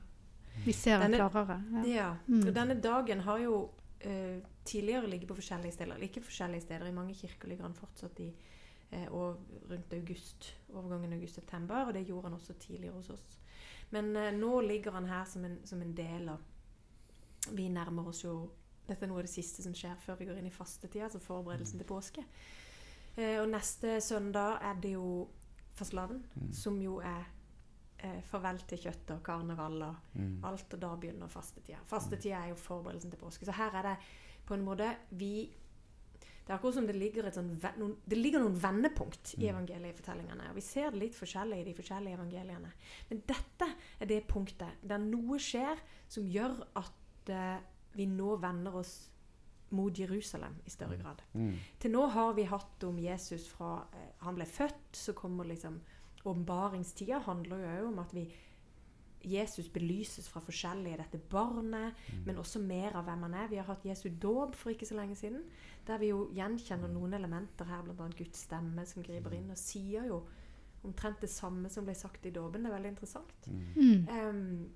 Vi 0.65 0.73
ser 0.73 0.99
ham 0.99 1.13
klarere. 1.13 1.63
Ja. 1.71 1.83
ja. 1.87 2.09
Mm. 2.27 2.47
Og 2.47 2.55
denne 2.55 2.75
dagen 2.83 3.19
har 3.25 3.39
jo 3.39 3.69
eh, 4.01 4.39
tidligere 4.65 5.09
ligget 5.09 5.27
på 5.27 5.35
forskjellige 5.39 5.71
steder. 5.71 5.97
Ikke 6.03 6.21
forskjellige 6.21 6.61
steder. 6.61 6.87
I 6.87 6.95
mange 6.95 7.15
kirker 7.15 7.47
ligger 7.47 7.63
han 7.63 7.75
fortsatt 7.75 8.19
i 8.19 8.29
eh, 8.91 9.07
og 9.11 9.39
rundt 9.69 9.93
august. 9.93 10.55
Overgangen 10.73 11.13
august-september. 11.13 11.85
Og 11.85 11.93
det 11.93 12.05
gjorde 12.07 12.29
han 12.29 12.33
også 12.33 12.53
tidligere 12.53 12.93
hos 12.95 13.09
oss. 13.09 13.39
Men 13.89 14.15
eh, 14.15 14.31
nå 14.33 14.61
ligger 14.61 14.91
han 14.91 15.05
her 15.05 15.25
som 15.25 15.45
en, 15.45 15.59
som 15.65 15.81
en 15.81 15.97
del 15.97 16.29
av 16.29 16.45
Vi 17.55 17.69
nærmer 17.69 18.07
oss 18.07 18.23
jo 18.23 18.49
Dette 18.87 19.05
er 19.05 19.09
noe 19.09 19.21
av 19.21 19.27
det 19.27 19.31
siste 19.31 19.63
som 19.63 19.73
skjer 19.73 19.95
før 20.01 20.17
vi 20.17 20.25
går 20.25 20.39
inn 20.39 20.47
i 20.49 20.53
fastetida, 20.53 21.05
altså 21.05 21.19
forberedelsen 21.21 21.77
til 21.77 21.85
påske. 21.85 22.23
Eh, 23.15 23.37
og 23.37 23.45
neste 23.51 23.99
søndag 24.01 24.57
er 24.65 24.79
det 24.81 24.95
jo 24.95 25.27
fastelavn, 25.77 26.23
som 26.51 26.79
jo 26.81 26.95
er 27.05 27.27
eh, 28.03 28.21
farvel 28.23 28.59
til 28.67 28.77
kjøttet 28.85 29.11
og 29.17 29.23
karneval 29.23 29.81
og 29.83 29.95
Mm. 30.15 30.43
alt, 30.43 30.73
og 30.73 30.79
da 30.79 30.95
begynner 30.95 31.27
fastetida. 31.27 31.77
Fastetida 31.85 32.43
er 32.43 32.49
jo 32.49 32.55
forberedelsen 32.55 33.11
til 33.11 33.19
påske. 33.19 33.45
Så 33.45 33.51
her 33.51 33.75
er 33.75 33.81
det 33.83 33.97
på 34.45 34.53
en 34.53 34.65
måte 34.65 34.95
vi 35.11 35.49
Det 36.49 36.55
er 36.55 36.57
akkurat 36.57 36.73
som 36.73 36.87
det 36.87 36.95
ligger, 36.95 37.27
et 37.27 37.35
sånn, 37.35 37.51
noen, 37.77 37.91
det 38.09 38.17
ligger 38.17 38.39
noen 38.39 38.55
vendepunkt 38.59 39.35
i 39.37 39.45
evangeliefortellingene. 39.51 40.47
Og 40.49 40.55
vi 40.55 40.61
ser 40.61 40.89
det 40.89 40.97
litt 40.99 41.13
forskjellig 41.13 41.59
i 41.61 41.63
de 41.63 41.73
forskjellige 41.77 42.15
evangeliene. 42.17 42.71
Men 43.09 43.21
dette 43.27 43.67
er 44.01 44.05
det 44.07 44.25
punktet 44.27 44.79
der 44.81 44.97
noe 44.97 45.37
skjer 45.37 45.77
som 46.07 46.23
gjør 46.25 46.55
at 46.75 47.29
eh, 47.29 47.59
vi 47.93 48.07
nå 48.07 48.35
vender 48.41 48.75
oss 48.81 49.11
mot 49.69 49.93
Jerusalem 49.93 50.55
i 50.65 50.69
større 50.73 50.97
grad. 50.97 51.21
Mm. 51.35 51.53
Til 51.79 51.91
nå 51.91 52.07
har 52.09 52.33
vi 52.33 52.43
hatt 52.49 52.83
om 52.83 52.97
Jesus 52.97 53.47
fra 53.47 53.85
eh, 53.93 54.09
han 54.25 54.33
ble 54.39 54.45
født, 54.49 54.89
så 54.97 55.13
kommer 55.13 55.45
liksom 55.45 55.79
Åpenbaringstida 56.25 57.21
handler 57.25 57.61
jo 57.63 57.73
òg 57.77 57.89
om 57.93 57.99
at 58.03 58.13
vi 58.15 58.27
Jesus 59.19 59.67
belyses 59.69 60.29
fra 60.31 60.39
forskjellige 60.39 60.97
dette 61.01 61.19
barnet, 61.31 61.97
men 62.25 62.37
også 62.39 62.61
mer 62.63 62.95
av 62.95 63.07
hvem 63.07 63.25
han 63.27 63.35
er. 63.35 63.49
Vi 63.51 63.57
har 63.59 63.67
hatt 63.67 63.85
Jesu 63.85 64.07
dåp 64.09 64.55
for 64.55 64.71
ikke 64.71 64.87
så 64.87 64.95
lenge 64.95 65.17
siden, 65.19 65.41
der 65.87 65.99
vi 65.99 66.13
jo 66.13 66.29
gjenkjenner 66.35 66.91
noen 66.91 67.17
elementer 67.17 67.67
her, 67.67 67.83
bl.a. 67.83 68.07
Guds 68.15 68.45
stemme 68.45 68.85
som 68.87 69.03
griper 69.03 69.35
inn 69.35 69.51
og 69.51 69.59
sier 69.59 70.07
jo 70.07 70.21
omtrent 70.87 71.19
det 71.19 71.31
samme 71.31 71.67
som 71.71 71.83
ble 71.87 71.95
sagt 71.99 72.25
i 72.29 72.31
dåpen. 72.31 72.63
Det 72.63 72.71
er 72.71 72.77
veldig 72.77 72.93
interessant. 72.93 73.49
Mm. 73.75 74.07
Um, 74.07 74.69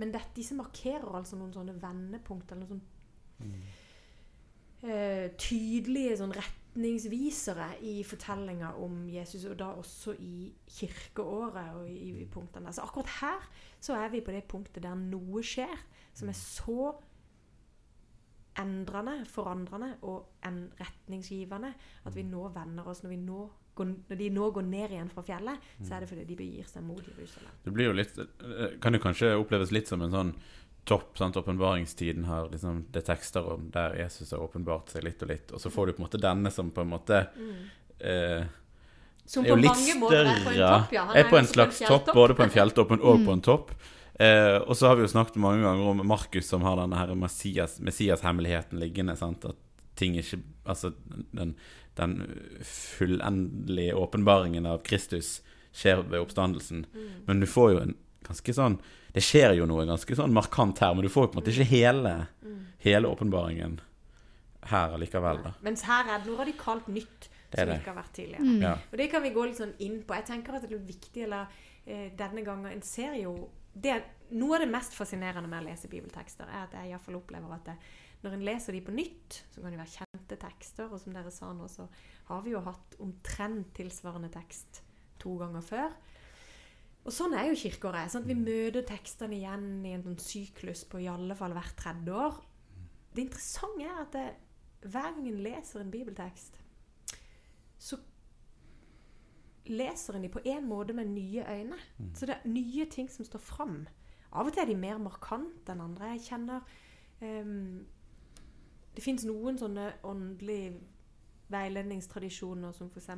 men 0.00 0.14
det, 0.14 0.22
disse 0.36 0.56
markerer 0.56 1.18
altså 1.18 1.36
noen 1.36 1.52
sånne 1.52 1.76
vendepunkt, 1.82 2.54
eller 2.54 2.64
noen 2.64 2.80
sånn 3.36 3.56
uh, 4.88 5.28
tydelige 5.36 6.16
sånn 6.22 6.32
retningsvisere 6.72 7.76
i 7.82 8.02
fortellinga 8.04 8.72
om 8.80 9.08
Jesus, 9.08 9.44
og 9.44 9.58
da 9.58 9.64
også 9.64 10.14
i 10.18 10.52
kirkeåret 10.66 11.74
og 11.76 11.88
i, 11.88 12.22
i 12.22 12.26
punktene. 12.26 12.72
Så 12.72 12.82
akkurat 12.82 13.08
her 13.20 13.48
så 13.80 13.94
er 13.94 14.08
vi 14.08 14.20
på 14.20 14.32
det 14.32 14.44
punktet 14.44 14.82
der 14.82 14.94
noe 14.94 15.42
skjer 15.42 15.76
som 16.14 16.28
er 16.28 16.36
så 16.36 16.92
endrende, 18.58 19.24
forandrende 19.24 19.94
og 20.02 20.44
en 20.44 20.70
retningsgivende 20.80 21.72
at 22.04 22.16
vi 22.16 22.22
nå 22.22 22.48
vender 22.52 22.88
oss 22.88 23.02
når, 23.02 23.10
vi 23.10 23.16
nå 23.16 23.50
når 23.72 24.18
de 24.18 24.28
nå 24.28 24.50
går 24.52 24.66
ned 24.68 24.92
igjen 24.92 25.08
fra 25.08 25.22
fjellet, 25.24 25.68
så 25.80 25.94
er 25.94 26.02
det 26.04 26.08
fordi 26.10 26.26
de 26.28 26.34
begir 26.36 26.66
seg 26.68 26.84
mot 26.84 27.00
Jerusalem. 27.00 27.54
Det 27.64 27.72
blir 27.72 27.88
jo 27.88 27.94
litt 27.96 28.18
eh, 28.20 28.74
Kan 28.84 28.92
jo 28.92 29.00
kanskje 29.00 29.30
oppleves 29.38 29.72
litt 29.72 29.88
som 29.88 30.04
en 30.04 30.12
sånn 30.12 30.34
topp. 30.84 31.18
sant, 31.18 31.36
Åpenbaringstiden 31.36 32.24
har 32.24 32.50
liksom 32.50 32.86
Det 32.90 33.02
er 33.02 33.14
tekster 33.14 33.46
om 33.54 33.70
der 33.70 33.94
Jesus 34.00 34.30
har 34.30 34.42
åpenbart 34.42 34.90
seg 34.90 35.04
litt 35.06 35.22
og 35.22 35.30
litt, 35.30 35.52
og 35.52 35.62
så 35.62 35.70
får 35.70 35.86
du 35.86 35.92
på 35.92 36.02
en 36.02 36.08
måte 36.08 36.22
denne 36.22 36.50
som 36.50 36.70
på 36.74 36.82
en 36.82 36.92
måte 36.92 37.24
eh, 37.98 38.44
Som 39.24 39.46
på 39.46 39.56
mange 39.56 39.96
måter 40.00 40.24
er 40.26 40.44
på 40.44 40.54
en 40.54 40.62
topp, 40.62 40.94
ja. 40.94 41.04
Han 41.08 41.16
er 41.16 41.28
på 41.30 41.38
en 41.38 41.46
også 41.46 41.58
slags 41.58 41.82
topp, 41.86 42.14
både 42.14 42.38
på 42.38 42.46
en 42.46 42.54
fjelltopp 42.54 42.96
og 42.98 43.20
mm. 43.20 43.26
på 43.26 43.36
en 43.36 43.44
topp. 43.46 43.74
Eh, 44.22 44.58
og 44.58 44.76
så 44.76 44.90
har 44.90 44.98
vi 44.98 45.06
jo 45.06 45.12
snakket 45.12 45.38
mange 45.40 45.62
ganger 45.64 45.92
om 45.92 46.02
Markus 46.06 46.50
som 46.50 46.66
har 46.66 46.76
denne 46.82 46.98
her 46.98 47.14
Messias- 47.16 47.78
Messias-hemmeligheten 47.80 48.82
liggende. 48.82 49.16
Sant? 49.16 49.46
At 49.48 49.56
ting 49.98 50.18
ikke 50.18 50.42
Altså 50.64 50.92
den, 51.34 51.56
den 51.98 52.12
fullendelige 52.62 53.96
åpenbaringen 53.98 54.66
av 54.66 54.84
Kristus 54.86 55.40
skjer 55.74 56.04
ved 56.06 56.20
oppstandelsen. 56.20 56.84
Mm. 56.94 57.08
Men 57.26 57.40
du 57.40 57.48
får 57.50 57.72
jo 57.72 57.80
en 57.80 57.96
ganske 58.28 58.54
sånn 58.56 58.78
Det 59.12 59.22
skjer 59.22 59.54
jo 59.58 59.66
noe 59.68 59.84
ganske 59.86 60.16
sånn 60.16 60.32
markant 60.32 60.78
her, 60.80 60.94
men 60.94 61.04
du 61.04 61.10
får 61.12 61.26
jo 61.26 61.30
på 61.32 61.36
en 61.36 61.42
måte 61.42 61.52
ikke 61.52 61.68
hele 61.72 62.14
Mm. 62.42 62.58
Hele 62.82 63.08
åpenbaringen 63.08 63.80
her 64.70 64.94
allikevel, 64.96 65.42
da. 65.44 65.52
Mens 65.62 65.82
her 65.86 66.08
er 66.08 66.18
det 66.22 66.26
noe 66.30 66.38
radikalt 66.40 66.88
nytt 66.88 67.28
Det 67.50 67.58
som 67.60 67.68
det. 67.68 67.76
ikke 67.80 67.92
har 67.92 67.98
vært 68.02 68.12
tidligere. 68.16 68.42
Mm. 68.46 68.62
Ja. 68.62 68.72
Og 68.90 68.98
det 68.98 69.10
kan 69.10 69.22
vi 69.22 69.30
gå 69.30 69.44
litt 69.46 69.58
sånn 69.60 69.74
inn 69.78 70.02
på. 70.02 70.14
Jeg 70.14 70.26
tenker 70.26 70.54
at 70.56 70.62
det 70.66 70.72
er 70.72 70.82
viktig, 70.86 71.24
eller 71.26 71.46
eh, 71.86 72.10
denne 72.16 72.42
gangen 72.46 72.70
En 72.72 72.82
ser 72.82 73.14
jo 73.20 73.50
det, 73.74 74.02
Noe 74.32 74.56
av 74.56 74.62
det 74.64 74.70
mest 74.72 74.94
fascinerende 74.96 75.48
med 75.48 75.62
å 75.62 75.66
lese 75.68 75.88
bibeltekster, 75.92 76.48
er 76.48 76.62
at 76.64 76.72
jeg 76.72 76.88
i 76.88 76.92
hvert 76.94 77.04
fall 77.04 77.16
opplever 77.18 77.52
at 77.52 77.64
det, 77.66 77.74
når 78.22 78.32
en 78.38 78.44
leser 78.46 78.72
de 78.72 78.80
på 78.80 78.94
nytt, 78.94 79.42
så 79.52 79.60
kan 79.60 79.70
de 79.74 79.76
være 79.76 79.96
kjente 79.98 80.38
tekster. 80.40 80.88
Og 80.90 81.00
som 81.00 81.12
dere 81.12 81.30
sa 81.30 81.52
nå, 81.52 81.68
så 81.68 81.86
har 82.30 82.42
vi 82.42 82.50
jo 82.54 82.60
hatt 82.64 82.96
omtrent 82.98 83.74
tilsvarende 83.76 84.30
tekst 84.32 84.82
to 85.20 85.36
ganger 85.38 85.60
før. 85.60 85.92
Og 87.02 87.14
sånn 87.14 87.34
er 87.34 87.48
jo 87.48 87.58
kirkeåret. 87.58 88.12
Sant? 88.12 88.28
Vi 88.28 88.36
møter 88.38 88.84
tekstene 88.86 89.34
igjen 89.40 89.82
i 89.86 89.94
en 89.96 90.04
sånn 90.04 90.20
syklus 90.22 90.84
på 90.86 91.00
i 91.02 91.10
alle 91.10 91.34
fall 91.38 91.54
hvert 91.56 91.74
tredje 91.78 92.14
år. 92.14 92.38
Det 93.12 93.24
interessante 93.26 93.86
er 93.88 94.02
at 94.04 94.14
det, 94.14 94.26
hver 94.86 95.10
gang 95.16 95.26
en 95.28 95.42
leser 95.42 95.82
en 95.82 95.90
bibeltekst, 95.92 96.60
så 97.82 97.98
leser 99.66 100.16
en 100.16 100.24
de 100.26 100.30
på 100.32 100.42
en 100.46 100.68
måte 100.68 100.94
med 100.94 101.10
nye 101.10 101.42
øyne. 101.42 101.78
Så 102.14 102.26
det 102.26 102.38
er 102.38 102.48
nye 102.50 102.86
ting 102.90 103.10
som 103.10 103.26
står 103.26 103.42
fram. 103.42 103.82
Av 104.32 104.46
og 104.46 104.54
til 104.54 104.62
er 104.62 104.70
de 104.70 104.78
mer 104.78 105.02
markante 105.02 105.74
enn 105.74 105.82
andre. 105.84 106.14
Jeg 106.14 106.26
kjenner 106.30 106.62
um, 107.20 107.82
Det 108.94 109.02
fins 109.04 109.24
noen 109.24 109.58
sånne 109.58 109.90
åndelige 110.04 110.78
veiledningstradisjoner 111.52 112.74
som 112.76 112.90
f.eks. 112.90 113.10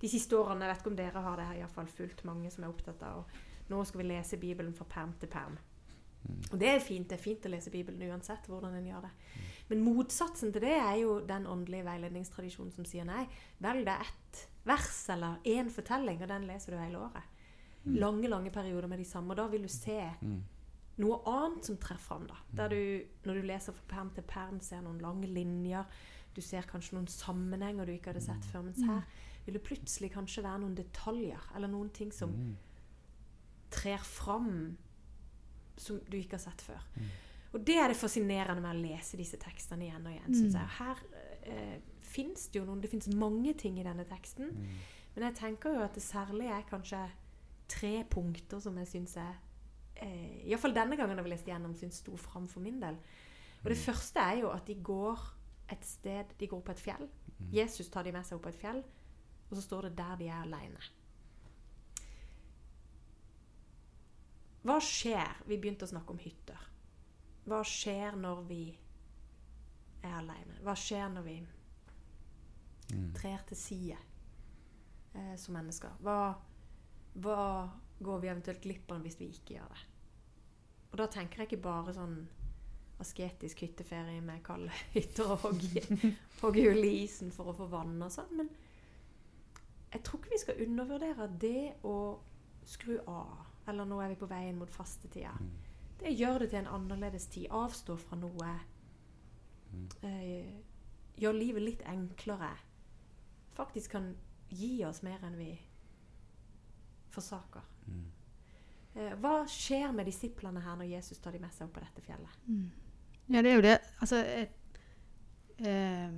de 0.00 0.10
siste 0.10 0.36
årene 0.38 0.66
Jeg 0.66 0.72
vet 0.72 0.82
ikke 0.82 0.92
om 0.92 0.98
dere 0.98 1.22
har 1.28 1.36
det, 1.38 1.46
her, 1.50 1.60
iallfall 1.62 1.90
fulgt 1.90 2.24
mange 2.28 2.50
som 2.52 2.64
er 2.64 2.72
opptatt 2.72 3.04
av 3.06 3.22
og 3.22 3.44
Nå 3.66 3.80
skal 3.82 3.98
vi 3.98 4.04
lese 4.06 4.38
Bibelen 4.38 4.74
fra 4.78 4.84
perm 4.86 5.16
til 5.18 5.26
perm. 5.26 5.56
Og 6.52 6.58
det 6.58 6.68
er 6.70 6.82
fint. 6.82 7.08
Det 7.10 7.16
er 7.16 7.22
fint 7.22 7.46
å 7.46 7.50
lese 7.50 7.72
Bibelen 7.74 8.02
uansett 8.10 8.46
hvordan 8.50 8.76
en 8.78 8.86
gjør 8.86 9.06
det. 9.08 9.12
Men 9.70 9.82
motsatsen 9.82 10.52
til 10.54 10.62
det 10.62 10.76
er 10.76 11.00
jo 11.00 11.16
den 11.26 11.48
åndelige 11.50 11.86
veiledningstradisjonen 11.88 12.70
som 12.74 12.86
sier 12.86 13.06
nei, 13.08 13.24
velg 13.62 13.86
deg 13.88 14.04
ett 14.06 14.44
vers 14.66 15.00
eller 15.14 15.40
én 15.46 15.70
fortelling, 15.70 16.20
og 16.22 16.30
den 16.30 16.46
leser 16.46 16.74
du 16.74 16.78
hele 16.78 17.02
året. 17.08 17.32
Lange, 17.86 18.30
lange 18.30 18.50
perioder 18.50 18.90
med 18.90 18.98
de 18.98 19.06
samme. 19.06 19.34
Og 19.34 19.38
da 19.38 19.46
vil 19.50 19.66
du 19.66 19.70
se 19.70 20.00
noe 21.02 21.18
annet 21.30 21.68
som 21.68 21.78
treffer 21.78 22.14
fram. 22.14 22.26
da. 22.26 22.38
Der 22.58 22.68
du, 22.74 23.06
når 23.26 23.34
du 23.34 23.46
leser 23.46 23.76
fra 23.76 23.86
perm 23.96 24.10
til 24.14 24.26
perm, 24.26 24.60
ser 24.60 24.82
noen 24.82 25.02
lange 25.02 25.26
linjer. 25.30 25.84
Du 26.36 26.42
ser 26.44 26.66
kanskje 26.68 26.98
noen 26.98 27.08
sammenhenger 27.10 27.88
du 27.88 27.94
ikke 27.94 28.12
hadde 28.12 28.24
sett 28.24 28.44
før. 28.50 28.66
Mens 28.68 28.82
her 28.84 29.04
vil 29.46 29.56
det 29.56 29.64
plutselig 29.64 30.10
kanskje 30.14 30.44
være 30.44 30.62
noen 30.64 30.74
detaljer, 30.76 31.46
eller 31.56 31.70
noen 31.72 31.88
ting 31.96 32.12
som 32.14 32.34
trer 33.72 34.02
fram 34.04 34.76
som 35.80 36.00
du 36.08 36.16
ikke 36.18 36.38
har 36.38 36.44
sett 36.44 36.64
før. 36.64 36.84
Og 37.54 37.62
det 37.64 37.76
er 37.80 37.88
det 37.92 37.98
fascinerende 37.98 38.60
med 38.60 38.74
å 38.74 38.80
lese 38.82 39.18
disse 39.18 39.38
tekstene 39.40 39.86
igjen 39.86 40.06
og 40.08 40.12
igjen. 40.12 40.34
Synes 40.34 40.56
jeg. 40.58 40.72
Her 40.78 41.02
eh, 41.52 41.76
fins 42.04 42.48
det 42.50 42.60
jo 42.60 42.66
noen 42.68 42.82
Det 42.82 42.90
fins 42.92 43.08
mange 43.16 43.54
ting 43.58 43.78
i 43.80 43.86
denne 43.86 44.04
teksten. 44.08 44.52
Men 45.14 45.28
jeg 45.28 45.38
tenker 45.38 45.76
jo 45.76 45.84
at 45.84 45.96
det 45.96 46.04
særlig 46.04 46.50
er 46.52 46.66
kanskje 46.68 47.00
tre 47.70 47.94
punkter 48.10 48.60
som 48.62 48.76
jeg 48.78 48.90
syns 48.90 49.16
er 49.18 49.38
eh, 50.02 50.44
Iallfall 50.50 50.76
denne 50.76 50.98
gangen 50.98 51.18
har 51.18 51.24
vi 51.26 51.32
lest 51.32 51.48
igjennom, 51.48 51.74
syns 51.78 52.02
sto 52.02 52.16
fram 52.20 52.46
for 52.50 52.64
min 52.64 52.80
del. 52.82 52.98
Og 53.64 53.70
det 53.72 53.78
første 53.80 54.20
er 54.22 54.42
jo 54.42 54.52
at 54.52 54.68
de 54.68 54.76
går 54.84 55.22
et 55.72 55.84
sted 55.84 56.34
De 56.38 56.46
går 56.46 56.60
på 56.62 56.72
et 56.72 56.80
fjell. 56.80 57.08
Jesus 57.52 57.88
tar 57.92 58.06
de 58.06 58.12
med 58.12 58.24
seg 58.26 58.38
opp 58.38 58.46
på 58.46 58.52
et 58.52 58.60
fjell, 58.60 58.84
og 59.50 59.56
så 59.56 59.62
står 59.62 59.88
det 59.88 59.96
'der 59.98 60.16
de 60.16 60.28
er 60.28 60.42
aleine'. 60.42 60.90
Hva 64.66 64.80
skjer? 64.82 65.42
Vi 65.46 65.58
begynte 65.58 65.84
å 65.86 65.90
snakke 65.90 66.10
om 66.10 66.18
hytter. 66.18 66.62
Hva 67.46 67.60
skjer 67.62 68.16
når 68.18 68.40
vi 68.48 68.62
er 70.02 70.16
aleine? 70.18 70.56
Hva 70.66 70.74
skjer 70.74 71.08
når 71.08 71.22
vi 71.22 71.36
trer 73.14 73.44
til 73.46 73.56
side 73.56 73.98
eh, 75.14 75.36
som 75.36 75.54
mennesker? 75.54 75.94
Hva, 76.02 76.34
hva 77.14 77.68
går 78.02 78.18
vi 78.24 78.28
eventuelt 78.32 78.64
glipp 78.64 78.90
av 78.90 79.06
hvis 79.06 79.20
vi 79.20 79.30
ikke 79.30 79.54
gjør 79.54 79.70
det? 79.76 79.84
Og 80.90 80.98
da 80.98 81.06
tenker 81.14 81.42
jeg 81.44 81.52
ikke 81.52 81.62
bare 81.68 81.94
sånn 81.94 82.18
asketisk 83.02 83.60
hytteferie 83.64 84.22
med 84.24 84.42
kalde 84.44 84.72
hytter 84.94 85.34
og 85.34 85.42
hogge, 85.46 85.82
hull 86.42 86.84
i 86.84 86.94
isen 87.02 87.32
for 87.34 87.52
å 87.52 87.56
få 87.56 87.68
vann 87.72 87.98
og 88.02 88.12
sånn, 88.12 88.32
men 88.40 88.48
jeg 89.92 90.02
tror 90.04 90.20
ikke 90.20 90.32
vi 90.32 90.40
skal 90.42 90.62
undervurdere 90.66 91.28
det 91.40 91.60
å 91.86 91.96
skru 92.66 92.96
av. 93.08 93.46
Eller 93.66 93.86
nå 93.88 93.98
er 94.02 94.12
vi 94.12 94.18
på 94.20 94.28
veien 94.30 94.58
mot 94.58 94.70
fastetida. 94.70 95.32
Det 95.96 96.12
gjør 96.12 96.42
det 96.42 96.50
til 96.52 96.60
en 96.60 96.72
annerledes 96.76 97.26
tid. 97.32 97.46
Avstå 97.54 97.96
fra 97.98 98.18
noe. 98.20 98.50
Eh, 100.04 100.50
gjør 101.16 101.38
livet 101.38 101.64
litt 101.64 101.86
enklere. 101.88 102.50
Faktisk 103.56 103.96
kan 103.96 104.10
gi 104.52 104.84
oss 104.84 105.00
mer 105.06 105.24
enn 105.24 105.38
vi 105.38 105.50
forsaker. 107.14 107.64
Eh, 108.94 109.14
hva 109.20 109.38
skjer 109.48 109.92
med 109.96 110.08
disiplene 110.08 110.60
her 110.64 110.76
når 110.76 110.92
Jesus 110.98 111.18
tar 111.22 111.32
de 111.32 111.40
med 111.40 111.54
seg 111.54 111.68
opp 111.68 111.78
på 111.78 111.84
dette 111.84 112.04
fjellet? 112.04 112.42
Ja, 113.28 113.42
det 113.42 113.50
er 113.50 113.56
jo 113.58 113.64
det. 113.64 113.76
Altså, 114.00 114.20
jeg, 114.22 114.48
eh, 115.66 116.10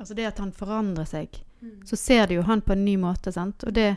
altså 0.00 0.16
det 0.16 0.28
at 0.30 0.38
han 0.42 0.52
forandrer 0.56 1.08
seg. 1.08 1.42
Så 1.84 1.96
ser 2.00 2.26
de 2.30 2.38
jo 2.38 2.46
han 2.48 2.62
på 2.64 2.72
en 2.72 2.86
ny 2.86 2.94
måte, 2.96 3.32
sant. 3.36 3.66
Og 3.68 3.74
det, 3.76 3.90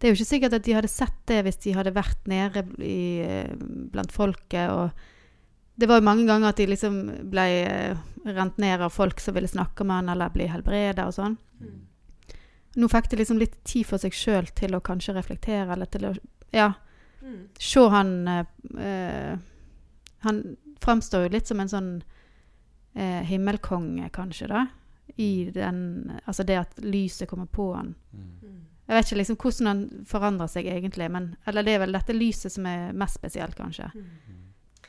det 0.00 0.08
er 0.08 0.10
jo 0.10 0.18
ikke 0.18 0.30
sikkert 0.32 0.56
at 0.58 0.64
de 0.66 0.74
hadde 0.74 0.90
sett 0.90 1.20
det 1.30 1.44
hvis 1.46 1.60
de 1.62 1.74
hadde 1.76 1.92
vært 1.94 2.26
nede 2.30 2.64
i, 2.82 2.96
blant 3.94 4.10
folket. 4.10 4.72
Og 4.74 4.90
det 5.78 5.86
var 5.88 6.00
jo 6.00 6.08
mange 6.08 6.26
ganger 6.26 6.50
at 6.50 6.58
de 6.58 6.66
liksom 6.66 6.96
ble 7.30 7.44
eh, 7.62 8.00
rent 8.26 8.58
ned 8.58 8.82
av 8.82 8.90
folk 8.90 9.22
som 9.22 9.36
ville 9.38 9.48
snakke 9.48 9.86
med 9.86 10.00
han 10.00 10.12
eller 10.16 10.34
bli 10.34 10.48
helbreda 10.50 11.06
og 11.06 11.14
sånn. 11.14 11.38
Mm. 11.62 11.78
Nå 12.82 12.88
fikk 12.90 13.08
de 13.10 13.20
liksom 13.22 13.38
litt 13.38 13.54
tid 13.66 13.86
for 13.86 14.02
seg 14.02 14.14
sjøl 14.14 14.50
til 14.58 14.74
å 14.76 14.82
kanskje 14.84 15.14
reflektere 15.16 15.74
eller 15.76 15.90
til 15.90 16.10
å 16.10 16.14
ja, 16.54 16.72
Mm. 17.20 17.48
se 17.60 17.82
han 17.92 18.10
eh, 18.32 18.46
eh, 18.80 19.34
Han 20.24 20.38
framstår 20.84 21.26
jo 21.26 21.32
litt 21.36 21.50
som 21.50 21.60
en 21.60 21.72
sånn 21.72 21.90
eh, 22.94 23.22
himmelkonge, 23.28 24.10
kanskje, 24.14 24.50
da. 24.50 24.66
I 25.18 25.50
den 25.50 26.12
Altså 26.22 26.44
det 26.46 26.56
at 26.56 26.76
lyset 26.84 27.28
kommer 27.28 27.48
på 27.50 27.72
han. 27.74 27.94
Mm. 28.14 28.60
Jeg 28.90 28.96
vet 28.96 29.06
ikke 29.06 29.18
liksom 29.18 29.38
hvordan 29.38 29.68
han 29.70 29.82
forandrer 30.06 30.50
seg 30.50 30.66
egentlig, 30.66 31.10
men 31.10 31.34
Eller 31.46 31.66
det 31.66 31.74
er 31.74 31.82
vel 31.84 31.94
dette 31.94 32.16
lyset 32.16 32.52
som 32.52 32.66
er 32.66 32.92
mest 32.92 33.20
spesielt, 33.20 33.54
kanskje. 33.58 33.90
Mm. 33.94 34.30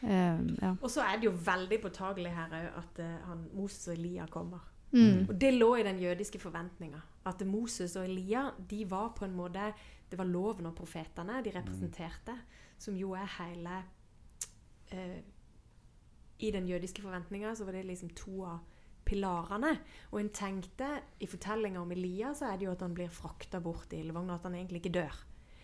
Eh, 0.01 0.39
ja. 0.61 0.75
Og 0.81 0.89
så 0.89 1.03
er 1.05 1.19
det 1.19 1.29
jo 1.29 1.33
veldig 1.45 1.77
påtagelig 1.83 2.31
her 2.33 2.53
òg 2.57 2.79
at 2.79 3.01
uh, 3.03 3.09
han, 3.27 3.43
Moses 3.53 3.91
og 3.91 3.99
Elia 3.99 4.25
kommer. 4.31 4.63
Mm. 4.91 5.27
Og 5.29 5.35
det 5.39 5.53
lå 5.53 5.75
i 5.77 5.85
den 5.85 6.01
jødiske 6.01 6.39
forventninga. 6.41 6.99
At 7.29 7.45
Moses 7.45 7.95
og 7.95 8.07
Elia 8.09 8.47
de 8.57 8.83
var 8.89 9.13
på 9.15 9.25
en 9.25 9.35
måte 9.37 9.71
Det 10.09 10.17
var 10.17 10.25
loven 10.25 10.65
og 10.65 10.75
profetene 10.75 11.37
de 11.43 11.53
representerte, 11.55 12.33
som 12.77 12.97
jo 12.97 13.13
er 13.15 13.29
hele 13.37 13.77
eh, 14.91 15.21
I 16.41 16.51
den 16.51 16.67
jødiske 16.67 17.01
forventninga 17.03 17.55
så 17.55 17.65
var 17.67 17.73
det 17.77 17.85
liksom 17.85 18.09
to 18.17 18.43
av 18.45 18.59
pilarene. 19.05 19.75
Og 20.11 20.19
en 20.21 20.29
tenkte 20.29 20.87
I 21.19 21.27
fortellinga 21.29 21.81
om 21.81 21.91
Elia 21.91 22.33
så 22.37 22.51
er 22.51 22.57
det 22.57 22.65
jo 22.67 22.71
at 22.75 22.81
han 22.85 22.93
blir 22.97 23.09
frakta 23.13 23.59
bort 23.61 23.93
i 23.93 23.99
ildvogna, 24.03 24.35
at 24.35 24.43
han 24.47 24.55
egentlig 24.55 24.81
ikke 24.83 24.93
dør. 25.01 25.19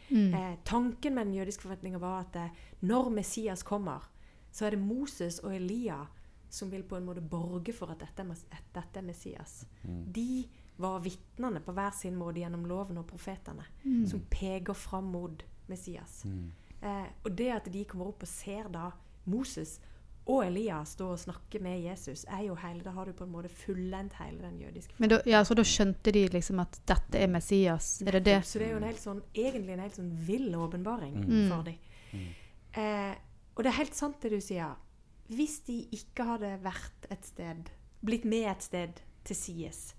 Mm. 0.09 0.33
Eh, 0.33 0.53
tanken 0.63 1.15
med 1.15 1.27
den 1.27 1.35
jødiske 1.35 1.61
forventninga 1.67 1.99
var 1.99 2.21
at 2.25 2.35
eh, 2.35 2.61
når 2.81 3.09
Messias 3.11 3.63
kommer, 3.63 4.07
så 4.51 4.65
er 4.65 4.75
det 4.75 4.79
Moses 4.79 5.39
og 5.43 5.53
Elia 5.55 6.05
som 6.49 6.69
vil 6.71 6.83
på 6.87 6.95
en 6.95 7.05
måte 7.05 7.21
borge 7.21 7.73
for 7.75 7.91
at 7.91 7.99
dette 7.99 8.23
at 8.23 8.69
dette 8.73 8.99
er 9.01 9.03
Messias. 9.03 9.65
De 9.83 10.45
var 10.77 11.01
vitnene 11.03 11.59
på 11.59 11.73
hver 11.75 11.91
sin 11.91 12.15
måte 12.15 12.39
gjennom 12.39 12.65
loven 12.65 12.97
og 13.01 13.07
profetene, 13.09 13.65
Mm. 13.83 14.05
som 14.07 14.21
peker 14.29 14.73
fram 14.73 15.03
mot 15.11 15.43
Messias. 15.67 16.23
Eh, 16.81 17.05
og 17.25 17.35
det 17.35 17.49
at 17.51 17.71
de 17.73 17.83
kommer 17.85 18.07
opp 18.07 18.23
og 18.23 18.27
ser 18.27 18.69
da 18.69 18.91
Moses 19.25 19.79
og 20.27 20.41
Elias 20.45 20.89
står 20.97 21.11
og 21.13 21.19
snakker 21.21 21.61
med 21.63 21.79
Jesus, 21.85 22.25
er 22.27 22.41
jo 22.49 22.55
hele, 22.59 22.81
da 22.83 22.91
har 22.91 23.05
du 23.05 23.13
på 23.15 23.23
en 23.23 23.31
måte 23.31 23.49
fullendt 23.49 24.13
hele 24.19 24.41
den 24.41 24.57
jødiske 24.59 24.93
Men 24.99 25.09
da, 25.09 25.21
ja, 25.25 25.39
så 25.47 25.55
da 25.55 25.63
skjønte 25.63 26.11
de 26.11 26.25
liksom 26.33 26.59
at 26.59 26.79
dette 26.85 27.15
er 27.23 27.27
Messias? 27.31 28.01
Er 28.05 28.11
det 28.17 28.23
det? 28.25 28.35
Så 28.45 28.59
det 28.59 28.67
er 28.67 28.71
jo 28.75 28.81
en 28.81 28.87
helt 28.89 28.99
sånn, 28.99 29.21
egentlig 29.33 29.73
en 29.77 29.79
helt 29.85 29.95
sånn 29.95 30.11
vill 30.27 30.49
åpenbaring 30.55 31.15
Mm. 31.23 31.47
for 31.49 31.63
dem. 31.63 31.77
Eh, 32.77 33.15
og 33.55 33.63
det 33.63 33.71
er 33.71 33.77
helt 33.79 33.95
sant 33.95 34.19
det 34.21 34.31
du 34.31 34.39
sier. 34.41 34.75
Hvis 35.29 35.59
de 35.65 35.79
ikke 35.91 36.23
hadde 36.23 36.51
vært 36.63 37.07
et 37.11 37.25
sted, 37.25 37.69
blitt 38.05 38.25
med 38.25 38.45
et 38.51 38.61
sted 38.63 38.99
til 39.27 39.35
Sies, 39.35 39.93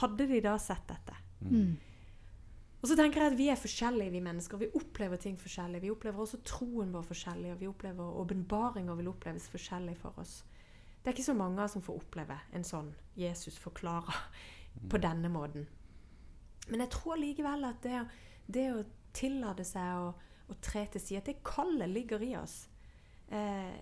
hadde 0.00 0.26
de 0.28 0.40
da 0.44 0.56
sett 0.58 0.86
dette? 0.88 1.14
Mm. 1.40 1.76
Og 2.86 2.90
så 2.92 2.94
tenker 2.94 3.18
jeg 3.18 3.32
at 3.32 3.38
vi 3.38 3.46
er 3.50 3.58
forskjellige, 3.58 4.12
vi 4.14 4.20
mennesker. 4.22 4.60
Vi 4.62 4.68
opplever 4.78 5.18
ting 5.18 5.34
forskjellig. 5.40 5.80
Vi 5.82 5.88
opplever 5.90 6.22
også 6.22 6.38
troen 6.46 6.92
vår 6.94 7.02
forskjellig, 7.08 7.48
og 7.50 7.58
vi 7.58 7.66
opplever 7.66 8.20
åpenbaringer 8.20 8.94
vil 9.00 9.08
oppleves 9.10 9.48
forskjellig 9.50 9.96
for 9.98 10.14
oss. 10.22 10.36
Det 11.02 11.10
er 11.10 11.16
ikke 11.16 11.24
så 11.26 11.34
mange 11.34 11.66
som 11.66 11.82
får 11.82 11.98
oppleve 11.98 12.36
en 12.54 12.66
sånn 12.68 12.92
Jesus 13.18 13.58
forklarer 13.58 14.20
på 14.92 15.02
denne 15.02 15.32
måten. 15.34 15.66
Men 16.68 16.84
jeg 16.84 16.92
tror 16.94 17.18
likevel 17.18 17.66
at 17.66 17.82
det, 17.82 18.04
det 18.46 18.68
å 18.70 18.86
tillate 19.18 19.66
seg 19.66 20.06
å, 20.06 20.14
å 20.46 20.58
tre 20.62 20.86
til 20.94 21.02
side, 21.02 21.24
at 21.24 21.32
det 21.32 21.42
kallet 21.42 21.90
ligger 21.90 22.22
i 22.22 22.36
oss 22.38 22.68
eh, 23.34 23.74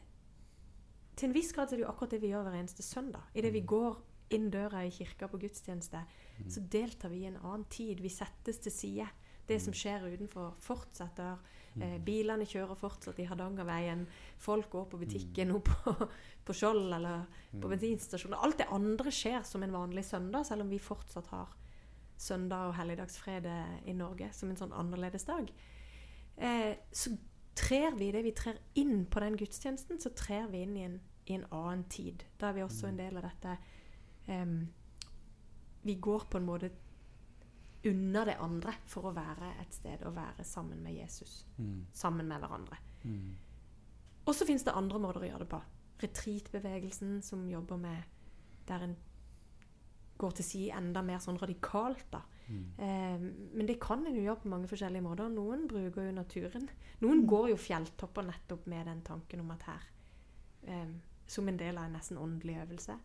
Til 1.13 1.29
en 1.29 1.37
viss 1.37 1.53
grad 1.53 1.69
er 1.69 1.77
det 1.77 1.85
jo 1.85 1.93
akkurat 1.93 2.17
det 2.17 2.25
vi 2.25 2.33
gjør 2.33 2.49
hver 2.49 2.57
eneste 2.57 2.89
søndag. 2.89 3.29
Idet 3.37 3.53
vi 3.53 3.67
går 3.69 4.01
inn 4.33 4.49
døra 4.49 4.81
i 4.89 4.97
kirka 4.97 5.29
på 5.29 5.45
gudstjeneste, 5.45 6.01
så 6.49 6.63
deltar 6.71 7.13
vi 7.13 7.23
i 7.23 7.29
en 7.31 7.41
annen 7.41 7.67
tid. 7.71 8.01
Vi 8.03 8.13
settes 8.13 8.59
til 8.63 8.75
side. 8.75 9.09
Det 9.45 9.59
som 9.61 9.75
skjer 9.77 10.07
utenfor, 10.09 10.55
fortsetter. 10.65 11.43
Eh, 11.75 11.99
bilene 12.05 12.47
kjører 12.47 12.79
fortsatt 12.79 13.19
i 13.21 13.27
Hardangerveien. 13.29 14.07
Folk 14.41 14.71
går 14.73 14.87
på 14.93 15.01
butikken 15.03 15.53
og 15.57 15.65
på, 15.69 15.95
på 16.47 16.57
Skjold 16.57 16.95
eller 16.97 17.27
på 17.53 17.71
bensinstasjoner. 17.71 18.41
Alt 18.41 18.63
det 18.63 18.71
andre 18.73 19.13
skjer 19.13 19.43
som 19.47 19.67
en 19.67 19.75
vanlig 19.75 20.07
søndag, 20.07 20.47
selv 20.49 20.65
om 20.65 20.73
vi 20.73 20.81
fortsatt 20.83 21.29
har 21.35 21.53
søndag 22.21 22.71
og 22.71 22.77
helligdagsfred 22.79 23.49
i 23.91 23.95
Norge 23.97 24.31
som 24.33 24.51
en 24.51 24.61
sånn 24.61 24.75
annerledes 24.77 25.27
dag. 25.27 25.51
Eh, 26.37 26.75
så 26.95 27.15
trer 27.59 27.95
vi 27.99 28.13
det 28.15 28.23
vi 28.27 28.35
trer 28.35 28.59
inn 28.79 29.05
på 29.11 29.23
den 29.23 29.37
gudstjenesten, 29.39 30.01
så 30.03 30.15
trer 30.17 30.49
vi 30.51 30.63
inn 30.65 30.77
i 30.77 30.87
en, 30.87 30.97
i 31.27 31.37
en 31.39 31.47
annen 31.51 31.85
tid. 31.91 32.25
Da 32.39 32.51
er 32.51 32.59
vi 32.59 32.65
også 32.67 32.91
en 32.91 32.99
del 32.99 33.19
av 33.19 33.29
dette 33.29 33.57
em, 34.31 34.57
Vi 35.85 35.95
går 36.01 36.27
på 36.31 36.41
en 36.41 36.49
måte 36.49 36.71
unna 37.85 38.25
det 38.25 38.37
andre 38.41 38.73
for 38.89 39.11
å 39.11 39.15
være 39.17 39.55
et 39.61 39.75
sted 39.77 40.05
og 40.09 40.17
være 40.17 40.45
sammen 40.49 40.81
med 40.83 40.97
Jesus. 40.97 41.43
Mm. 41.59 41.87
Sammen 41.93 42.29
med 42.29 42.41
hverandre. 42.41 42.79
Mm. 43.05 43.35
Og 44.25 44.35
så 44.35 44.47
fins 44.49 44.65
det 44.65 44.73
andre 44.73 45.01
måter 45.03 45.25
å 45.25 45.29
gjøre 45.29 45.45
det 45.45 45.51
på. 45.53 45.61
Retreatbevegelsen 46.05 47.19
som 47.23 47.45
jobber 47.49 47.81
med 47.81 48.11
Der 48.65 48.81
en 48.81 48.95
går 50.17 50.31
til 50.39 50.47
side 50.47 50.77
enda 50.79 51.03
mer 51.05 51.19
sånn 51.21 51.37
radikalt, 51.37 52.07
da. 52.13 52.23
Eh, 52.49 53.19
men 53.19 53.67
det 53.67 53.81
kan 53.83 54.05
en 54.07 54.17
jo 54.17 54.23
gjøre 54.25 54.43
på 54.43 54.53
mange 54.53 54.69
forskjellige 54.71 55.05
måter. 55.05 55.29
Noen 55.33 55.67
bruker 55.69 56.09
jo 56.09 56.15
naturen. 56.17 56.69
Noen 57.03 57.25
går 57.29 57.51
jo 57.53 57.59
fjelltopper 57.61 58.27
nettopp 58.29 58.69
med 58.71 58.87
den 58.89 59.03
tanken 59.07 59.43
om 59.45 59.51
at 59.55 59.67
her 59.69 59.91
eh, 60.69 60.95
Som 61.27 61.49
en 61.49 61.57
del 61.57 61.79
av 61.81 61.89
en 61.89 61.95
nesten 61.97 62.21
åndelig 62.21 62.59
øvelse. 62.63 62.99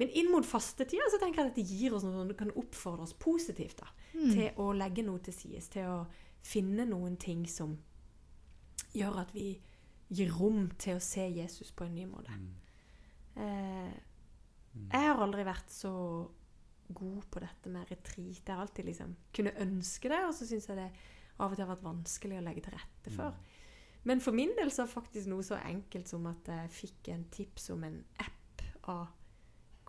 Men 0.00 0.12
inn 0.16 0.30
mot 0.32 0.46
fastetida 0.46 1.04
så 1.12 1.20
tenker 1.20 1.42
jeg 1.42 1.52
at 1.52 1.58
det 1.58 1.66
gir 1.68 1.94
oss 1.96 2.04
noe 2.06 2.16
som 2.16 2.30
kan 2.38 2.52
oppfordre 2.58 3.04
oss 3.04 3.12
positivt 3.20 3.82
da, 3.82 3.90
til 4.14 4.60
å 4.62 4.70
legge 4.76 5.04
noe 5.04 5.20
til 5.24 5.36
side. 5.36 5.60
Til 5.72 5.90
å 5.90 5.98
finne 6.42 6.86
noen 6.88 7.18
ting 7.20 7.44
som 7.50 7.76
gjør 8.96 9.20
at 9.22 9.34
vi 9.36 9.52
gir 10.12 10.32
rom 10.36 10.66
til 10.80 10.98
å 10.98 11.04
se 11.04 11.26
Jesus 11.28 11.72
på 11.76 11.86
en 11.86 11.94
ny 11.96 12.06
måte. 12.08 12.34
Eh, 13.36 13.92
jeg 14.72 15.08
har 15.08 15.20
aldri 15.20 15.44
vært 15.46 15.72
så 15.72 15.92
god 16.92 17.24
på 17.32 17.40
dette 17.40 17.72
med 17.72 17.88
retreat. 17.92 18.42
Jeg 18.42 18.52
har 18.52 18.64
alltid 18.64 18.88
liksom 18.88 19.16
kunne 19.34 19.54
ønske 19.64 20.10
det, 20.12 20.20
og 20.26 20.34
så 20.36 20.48
syns 20.48 20.68
jeg 20.68 20.80
det 20.80 20.90
av 21.40 21.50
og 21.50 21.56
til 21.56 21.64
har 21.64 21.72
vært 21.72 21.86
vanskelig 21.86 22.38
å 22.38 22.44
legge 22.44 22.64
til 22.66 22.76
rette 22.76 23.12
for. 23.14 23.36
Men 24.08 24.20
for 24.20 24.34
min 24.34 24.52
del 24.58 24.70
så 24.74 24.84
er 24.84 24.92
faktisk 24.92 25.30
noe 25.30 25.44
så 25.46 25.60
enkelt 25.62 26.10
som 26.10 26.26
at 26.30 26.48
jeg 26.50 26.72
fikk 26.74 27.12
en 27.14 27.24
tips 27.32 27.70
om 27.74 27.84
en 27.86 28.00
app 28.20 28.64
av 28.90 29.04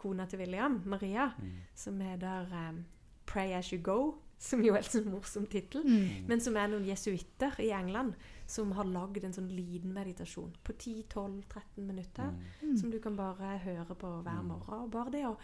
kona 0.03 0.27
til 0.29 0.43
William, 0.43 0.81
Maria, 0.85 1.29
som 1.75 1.97
heter 2.03 2.51
um, 2.51 2.83
Pray 3.29 3.55
As 3.57 3.71
You 3.73 3.81
Go. 3.81 3.97
Som 4.43 4.59
jo 4.65 4.73
er 4.75 4.83
en 4.83 4.89
sånn 4.91 5.05
morsom 5.07 5.45
tittel. 5.47 5.85
Mm. 5.87 6.25
Men 6.27 6.41
som 6.43 6.57
er 6.59 6.67
noen 6.67 6.83
jesuitter 6.83 7.55
i 7.63 7.69
England 7.71 8.17
som 8.49 8.73
har 8.75 8.89
lagd 8.89 9.23
en 9.23 9.35
sånn 9.35 9.47
liten 9.47 9.93
meditasjon 9.95 10.51
på 10.67 10.73
10-12-13 10.75 11.85
minutter. 11.87 12.33
Som 12.81 12.91
du 12.91 12.99
kan 12.99 13.15
bare 13.15 13.53
høre 13.63 13.95
på 13.95 14.09
hver 14.25 14.41
morgen. 14.43 14.83
Og 14.83 14.91
bare 14.91 15.13
det 15.15 15.23
å 15.29 15.37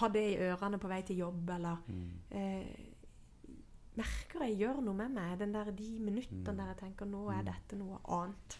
ha 0.00 0.10
det 0.10 0.24
i 0.32 0.36
ørene 0.48 0.80
på 0.82 0.90
vei 0.90 1.00
til 1.06 1.22
jobb, 1.22 1.54
eller 1.54 1.86
eh, 2.34 2.90
Merker 3.94 4.42
jeg 4.48 4.56
gjør 4.64 4.80
noe 4.82 4.98
med 4.98 5.12
meg. 5.14 5.36
Den 5.38 5.52
der, 5.54 5.70
de 5.70 5.88
minuttene 6.02 6.56
der 6.58 6.72
jeg 6.72 6.80
tenker 6.80 7.06
nå 7.06 7.28
er 7.30 7.44
dette 7.46 7.78
noe 7.78 8.00
annet. 8.16 8.56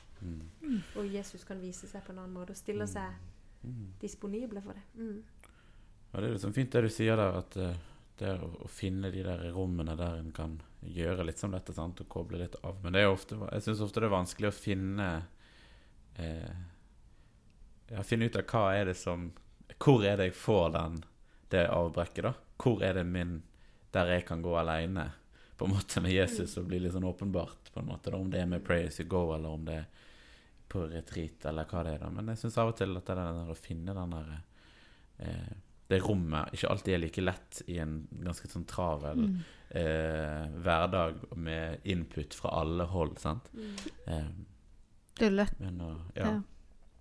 Og 0.95 1.09
Jesus 1.11 1.43
kan 1.45 1.59
vise 1.59 1.89
seg 1.91 2.05
på 2.07 2.15
en 2.15 2.23
annen 2.23 2.37
måte 2.37 2.55
og 2.55 2.61
stille 2.61 2.87
seg 2.87 3.19
disponible 4.01 4.63
for 4.65 4.77
det. 4.77 5.03
Mm. 5.03 5.23
Ja, 6.13 6.21
det 6.21 6.29
er 6.29 6.33
liksom 6.37 6.55
fint 6.55 6.73
det 6.73 6.85
du 6.85 6.91
sier 6.93 7.19
der, 7.19 7.39
at 7.41 7.57
eh, 7.59 7.79
det 8.19 8.29
er 8.31 8.43
å, 8.45 8.69
finne 8.71 9.11
de 9.11 9.25
der 9.27 9.41
rommene 9.55 9.97
der 9.99 10.21
en 10.21 10.31
kan 10.35 10.59
gjøre 10.85 11.25
litt 11.27 11.41
som 11.41 11.55
dette, 11.55 11.75
sant, 11.75 12.05
og 12.05 12.11
koble 12.11 12.39
litt 12.39 12.55
av. 12.63 12.77
Men 12.85 12.95
det 12.95 13.03
er 13.03 13.11
ofte, 13.11 13.39
jeg 13.51 13.65
syns 13.65 13.83
ofte 13.83 14.03
det 14.03 14.09
er 14.11 14.15
vanskelig 14.15 14.51
å 14.51 14.55
finne 14.55 15.09
eh, 16.23 16.63
Ja, 17.91 18.05
finne 18.07 18.29
ut 18.31 18.39
av 18.39 18.47
hva 18.49 18.69
er 18.77 18.89
det 18.89 18.95
som 18.97 19.27
Hvor 19.75 20.07
er 20.07 20.17
det 20.21 20.31
jeg 20.31 20.39
får 20.39 20.71
den, 20.77 21.03
det 21.51 21.67
avbrekket, 21.73 22.29
da? 22.29 22.33
Hvor 22.63 22.83
er 22.87 22.95
det 23.01 23.05
min 23.09 23.41
Der 23.93 24.15
jeg 24.15 24.25
kan 24.29 24.43
gå 24.43 24.55
aleine, 24.59 25.11
på 25.59 25.67
en 25.67 25.75
måte, 25.75 26.01
med 26.03 26.15
Jesus, 26.15 26.57
og 26.59 26.71
bli 26.71 26.81
litt 26.83 26.95
sånn 26.95 27.07
åpenbart, 27.07 27.73
på 27.75 27.83
en 27.83 27.91
måte, 27.91 28.11
da, 28.11 28.19
om 28.19 28.31
det 28.31 28.41
er 28.43 28.49
med 28.51 28.65
Pray 28.67 28.87
as 28.87 28.99
you 29.01 29.07
go, 29.07 29.29
eller 29.35 29.55
om 29.55 29.67
det 29.67 29.83
er 29.83 29.85
på 30.75 30.85
retreat, 30.91 31.45
eller 31.51 31.69
hva 31.71 31.83
det 31.87 31.93
er, 31.97 32.03
da. 32.05 32.11
Men 32.15 32.33
jeg 32.35 32.43
syns 32.43 32.59
av 32.63 32.73
og 32.73 32.77
til 32.81 32.97
at 32.99 33.07
det 33.13 33.17
der 33.21 33.53
å 33.55 33.57
finne 33.59 33.95
den 33.97 34.17
der 34.19 34.33
eh, 35.23 35.53
det 35.93 35.99
rommet 36.01 36.55
ikke 36.57 36.71
alltid 36.73 36.95
er 36.97 37.01
like 37.03 37.23
lett 37.23 37.59
i 37.71 37.77
en 37.83 37.99
ganske 38.25 38.49
sånn 38.49 38.65
travel 38.67 39.21
eh, 39.69 40.47
hverdag 40.65 41.19
med 41.37 41.85
input 41.93 42.35
fra 42.35 42.55
alle 42.63 42.87
hold, 42.89 43.19
sant. 43.21 43.51
Eh, 44.09 44.29
Det 45.19 45.27
er 45.29 45.31
lett. 45.37 45.59
men 45.61 45.81
og, 45.85 46.01
Ja. 46.17 46.25
Ja. 46.33 46.41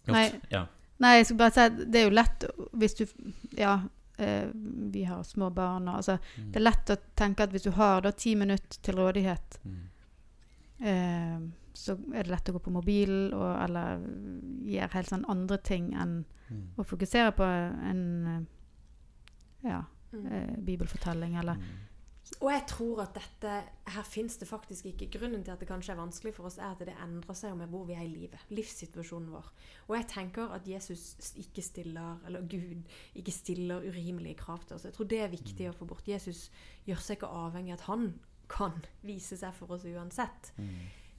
Godt, 0.06 0.14
Nei. 0.18 0.42
ja. 0.52 0.66
Nei, 1.00 1.14
jeg 1.18 1.26
skal 1.30 1.38
bare 1.40 1.54
si 1.56 1.62
at 1.64 1.78
det 1.92 2.00
er 2.02 2.04
jo 2.10 2.16
lett 2.18 2.44
hvis 2.78 2.94
du 3.00 3.06
Ja, 3.58 3.78
eh, 4.20 4.50
vi 4.94 5.04
har 5.08 5.24
små 5.24 5.48
barn 5.56 5.88
og 5.88 5.96
altså 6.02 6.18
Det 6.36 6.60
er 6.60 6.66
lett 6.68 6.92
å 6.92 6.98
tenke 7.16 7.44
at 7.48 7.52
hvis 7.56 7.64
du 7.64 7.72
har 7.72 8.02
da 8.04 8.12
ti 8.12 8.36
minutter 8.36 8.82
til 8.84 8.96
rådighet, 9.00 9.60
Mm. 9.64 9.80
Eh, 10.84 11.40
så 11.74 11.96
er 12.14 12.24
det 12.28 12.30
lett 12.34 12.50
å 12.52 12.54
gå 12.54 12.62
på 12.68 12.74
mobilen 12.76 13.32
og, 13.34 13.48
eller 13.64 14.04
gjøre 14.70 14.94
helt 14.94 15.10
sånn 15.10 15.26
andre 15.32 15.58
ting 15.64 15.94
enn 15.98 16.24
Mm. 16.54 16.66
å 16.78 16.84
fokusere 16.86 17.32
på 17.34 17.44
en 17.44 18.28
eh, 18.28 19.70
ja, 19.70 19.84
Mm. 20.14 20.26
eh, 20.28 20.58
bibelfortelling 20.62 21.36
eller 21.40 21.58
Og 22.42 22.52
jeg 22.52 22.64
tror 22.68 23.02
at 23.02 23.14
dette 23.16 23.64
Her 23.88 24.04
fins 24.04 24.38
det 24.38 24.48
faktisk 24.48 24.86
ikke 24.86 25.08
Grunnen 25.20 25.44
til 25.44 25.52
at 25.52 25.60
det 25.60 25.68
kanskje 25.68 25.94
er 25.94 25.98
vanskelig 25.98 26.34
for 26.36 26.46
oss, 26.46 26.58
er 26.58 26.72
at 26.72 26.80
det 26.80 26.94
endrer 27.02 27.34
seg 27.34 27.56
med 27.58 27.70
hvor 27.70 27.86
vi 27.86 27.94
er 27.94 28.04
i 28.04 28.08
livet. 28.12 28.40
Livssituasjonen 28.50 29.32
vår. 29.32 29.50
Og 29.88 29.96
jeg 29.98 30.08
tenker 30.08 30.52
at 30.54 30.68
Jesus 30.68 31.34
ikke 31.36 31.62
stiller 31.62 32.20
Eller 32.28 32.42
Gud 32.42 32.84
ikke 33.16 33.32
stiller 33.32 33.82
urimelige 33.82 34.36
krav 34.38 34.60
til 34.68 34.76
oss. 34.76 34.84
Jeg 34.86 34.94
tror 34.94 35.06
det 35.08 35.20
er 35.20 35.30
viktig 35.30 35.70
å 35.70 35.74
få 35.74 35.86
bort. 35.88 36.08
Jesus 36.08 36.52
gjør 36.86 37.02
seg 37.02 37.18
ikke 37.18 37.28
avhengig 37.34 37.74
av 37.74 37.80
at 37.80 37.88
han 37.88 38.14
kan 38.50 38.82
vise 39.02 39.38
seg 39.40 39.54
for 39.56 39.72
oss 39.76 39.86
uansett. 39.86 40.52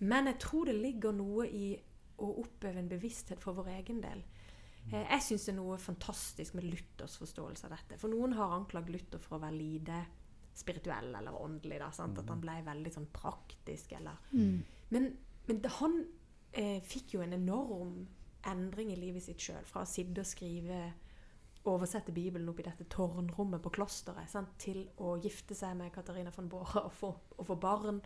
Men 0.01 0.27
jeg 0.27 0.39
tror 0.43 0.67
det 0.67 0.75
ligger 0.81 1.13
noe 1.17 1.47
i 1.49 1.75
å 2.23 2.29
oppøve 2.43 2.79
en 2.79 2.89
bevissthet 2.91 3.41
for 3.43 3.55
vår 3.59 3.71
egen 3.79 4.01
del. 4.03 4.23
Eh, 4.93 5.07
Jeg 5.11 5.23
syns 5.23 5.47
det 5.47 5.53
er 5.55 5.57
noe 5.59 5.79
fantastisk 5.79 6.55
med 6.55 6.65
Luthers 6.69 7.17
forståelse 7.19 7.65
av 7.67 7.71
dette. 7.77 7.99
For 7.99 8.09
noen 8.13 8.35
har 8.37 8.53
anklagd 8.59 8.91
Luther 8.93 9.19
for 9.19 9.39
å 9.39 9.43
være 9.43 9.57
lite 9.59 10.03
spirituell 10.55 11.15
eller 11.15 11.35
åndelig. 11.35 11.79
Da, 11.81 11.91
sant? 11.91 12.19
At 12.19 12.29
han 12.31 12.41
ble 12.43 12.59
veldig 12.67 12.93
sånn 12.95 13.09
praktisk. 13.13 13.93
Eller. 13.99 14.21
Men, 14.91 15.09
men 15.49 15.61
det, 15.65 15.71
han 15.81 16.05
eh, 16.53 16.81
fikk 16.87 17.15
jo 17.17 17.23
en 17.25 17.33
enorm 17.33 17.97
endring 18.47 18.93
i 18.93 18.97
livet 19.01 19.23
sitt 19.25 19.41
sjøl. 19.41 19.65
Fra 19.67 19.83
å 19.83 19.89
sitte 19.89 20.21
og 20.23 20.29
skrive 20.29 20.93
oversette 21.71 22.13
Bibelen 22.13 22.49
opp 22.51 22.61
i 22.61 22.67
dette 22.67 22.87
tårnrommet 22.93 23.63
på 23.65 23.73
klosteret 23.73 24.31
sant? 24.31 24.53
til 24.61 24.83
å 25.01 25.15
gifte 25.23 25.57
seg 25.57 25.77
med 25.79 25.93
Katarina 25.95 26.33
von 26.35 26.49
Bora 26.53 26.85
og 26.85 26.93
få, 26.93 27.11
og 27.39 27.49
få 27.49 27.57
barn, 27.61 28.01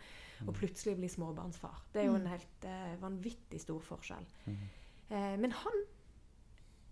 og 0.46 0.54
plutselig 0.54 0.96
bli 0.98 1.10
småbarnsfar. 1.10 1.84
Det 1.92 2.02
er 2.02 2.10
jo 2.10 2.18
en 2.18 2.30
helt 2.30 2.66
eh, 2.68 2.94
vanvittig 3.02 3.60
stor 3.62 3.82
forskjell. 3.84 4.26
Eh, 4.46 5.34
men 5.40 5.54
han 5.64 5.82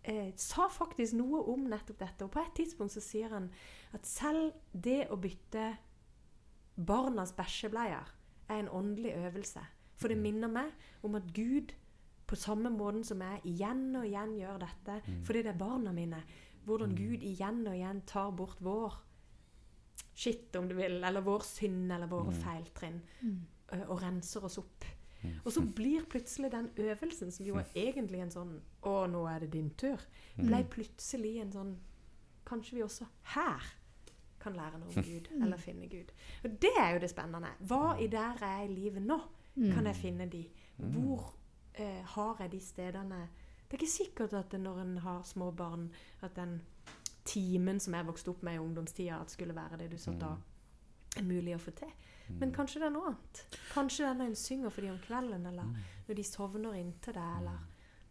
eh, 0.03 0.33
sa 0.41 0.67
faktisk 0.73 1.17
noe 1.19 1.45
om 1.53 1.69
nettopp 1.71 2.03
dette. 2.03 2.27
Og 2.27 2.35
på 2.35 2.43
et 2.43 2.55
tidspunkt 2.59 2.97
så 2.97 3.05
sier 3.05 3.35
han 3.37 3.51
at 3.95 4.09
selv 4.09 4.57
det 4.73 5.05
å 5.13 5.21
bytte 5.21 5.71
barnas 6.77 7.33
bæsjebleier 7.37 8.13
er 8.49 8.59
en 8.59 8.73
åndelig 8.75 9.15
øvelse. 9.17 9.63
For 9.97 10.13
det 10.13 10.21
minner 10.21 10.51
meg 10.53 10.75
om 11.07 11.17
at 11.17 11.31
Gud 11.35 11.73
på 12.27 12.37
samme 12.37 12.71
måten 12.75 13.05
som 13.07 13.23
jeg 13.23 13.41
igjen 13.53 13.95
og 13.97 14.07
igjen 14.07 14.35
gjør 14.41 14.59
dette 14.65 14.97
fordi 15.27 15.45
det 15.47 15.53
er 15.53 15.61
barna 15.61 15.93
mine. 15.95 16.23
Hvordan 16.67 16.95
Gud 16.99 17.23
igjen 17.23 17.63
og 17.67 17.75
igjen 17.77 18.01
tar 18.07 18.31
bort 18.37 18.59
vår 18.61 18.97
skitt, 20.17 20.55
om 20.57 20.69
du 20.69 20.75
vil, 20.79 20.99
eller 21.05 21.21
vår 21.25 21.45
synd 21.45 21.93
eller 21.93 22.09
våre 22.11 22.33
feiltrinn, 22.33 23.01
ø, 23.73 23.81
og 23.89 24.01
renser 24.03 24.45
oss 24.49 24.59
opp. 24.59 24.85
Og 25.45 25.51
så 25.53 25.61
blir 25.75 26.05
plutselig 26.07 26.51
den 26.53 26.69
øvelsen, 26.79 27.31
som 27.33 27.47
jo 27.47 27.57
er 27.59 27.65
egentlig 27.75 28.21
en 28.23 28.31
sånn 28.31 28.61
'Å, 28.83 29.07
nå 29.11 29.25
er 29.27 29.41
det 29.41 29.51
din 29.53 29.71
tur', 29.71 30.05
ble 30.37 30.65
plutselig 30.71 31.41
en 31.41 31.53
sånn 31.53 31.77
Kanskje 32.47 32.75
vi 32.77 32.83
også 32.83 33.05
her 33.35 33.61
kan 34.39 34.53
lære 34.55 34.79
noe 34.79 34.89
om 34.89 35.03
Gud, 35.11 35.29
eller 35.43 35.57
finne 35.57 35.89
Gud. 35.89 36.13
Og 36.45 36.51
det 36.63 36.71
er 36.79 36.93
jo 36.95 36.99
det 37.01 37.11
spennende. 37.11 37.49
Hva 37.67 37.97
i 37.99 38.07
der 38.07 38.37
jeg 38.39 38.61
er 38.61 38.69
i 38.69 38.75
livet 38.75 39.03
nå, 39.03 39.19
kan 39.75 39.87
jeg 39.87 39.97
finne 39.97 40.27
de? 40.31 40.45
Hvor 40.79 41.35
eh, 41.75 42.03
har 42.05 42.37
jeg 42.41 42.53
de 42.53 42.61
stedene 42.61 43.29
Det 43.67 43.77
er 43.77 43.83
ikke 43.83 43.93
sikkert 43.93 44.35
at 44.39 44.53
når 44.61 44.83
en 44.83 44.99
har 45.03 45.23
små 45.27 45.51
barn, 45.51 45.89
at 46.23 46.37
den 46.39 46.61
timen 47.27 47.81
som 47.83 47.97
jeg 47.99 48.07
vokste 48.07 48.31
opp 48.31 48.45
med 48.47 48.59
i 48.59 48.63
ungdomstida, 48.63 49.21
at 49.21 49.33
skulle 49.35 49.57
være 49.57 49.81
det 49.81 49.91
du 49.91 49.99
sa 49.99 50.15
da, 50.15 50.37
er 51.17 51.27
mulig 51.27 51.57
å 51.57 51.63
få 51.63 51.75
til. 51.75 51.91
Men 52.41 52.53
kanskje 52.55 52.83
det 52.83 52.89
er 52.89 52.95
noe 52.95 53.13
annet. 53.13 53.41
Kanskje 53.73 54.05
det 54.05 54.11
er 54.11 54.19
når 54.19 54.31
en 54.31 54.39
synger 54.39 54.75
for 54.75 54.87
dem 54.87 54.95
om 54.95 55.03
kvelden, 55.03 55.47
eller 55.51 55.73
når 56.07 56.19
de 56.19 56.25
sovner 56.27 56.79
inntil 56.79 57.15
deg, 57.17 57.35
eller 57.41 57.59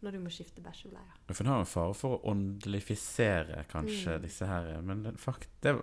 når 0.04 0.16
du 0.16 0.20
må 0.22 0.32
skifte 0.32 0.64
bæsjebleier. 0.64 1.18
For 1.30 1.42
en 1.44 1.52
har 1.52 1.62
en 1.64 1.68
fare 1.68 1.96
for 1.96 2.16
å 2.16 2.32
åndelifisere 2.32 3.64
kanskje 3.70 4.18
disse 4.24 4.48
her, 4.48 4.70
men 4.84 5.04
det, 5.04 5.14
fakt, 5.20 5.48
det, 5.64 5.76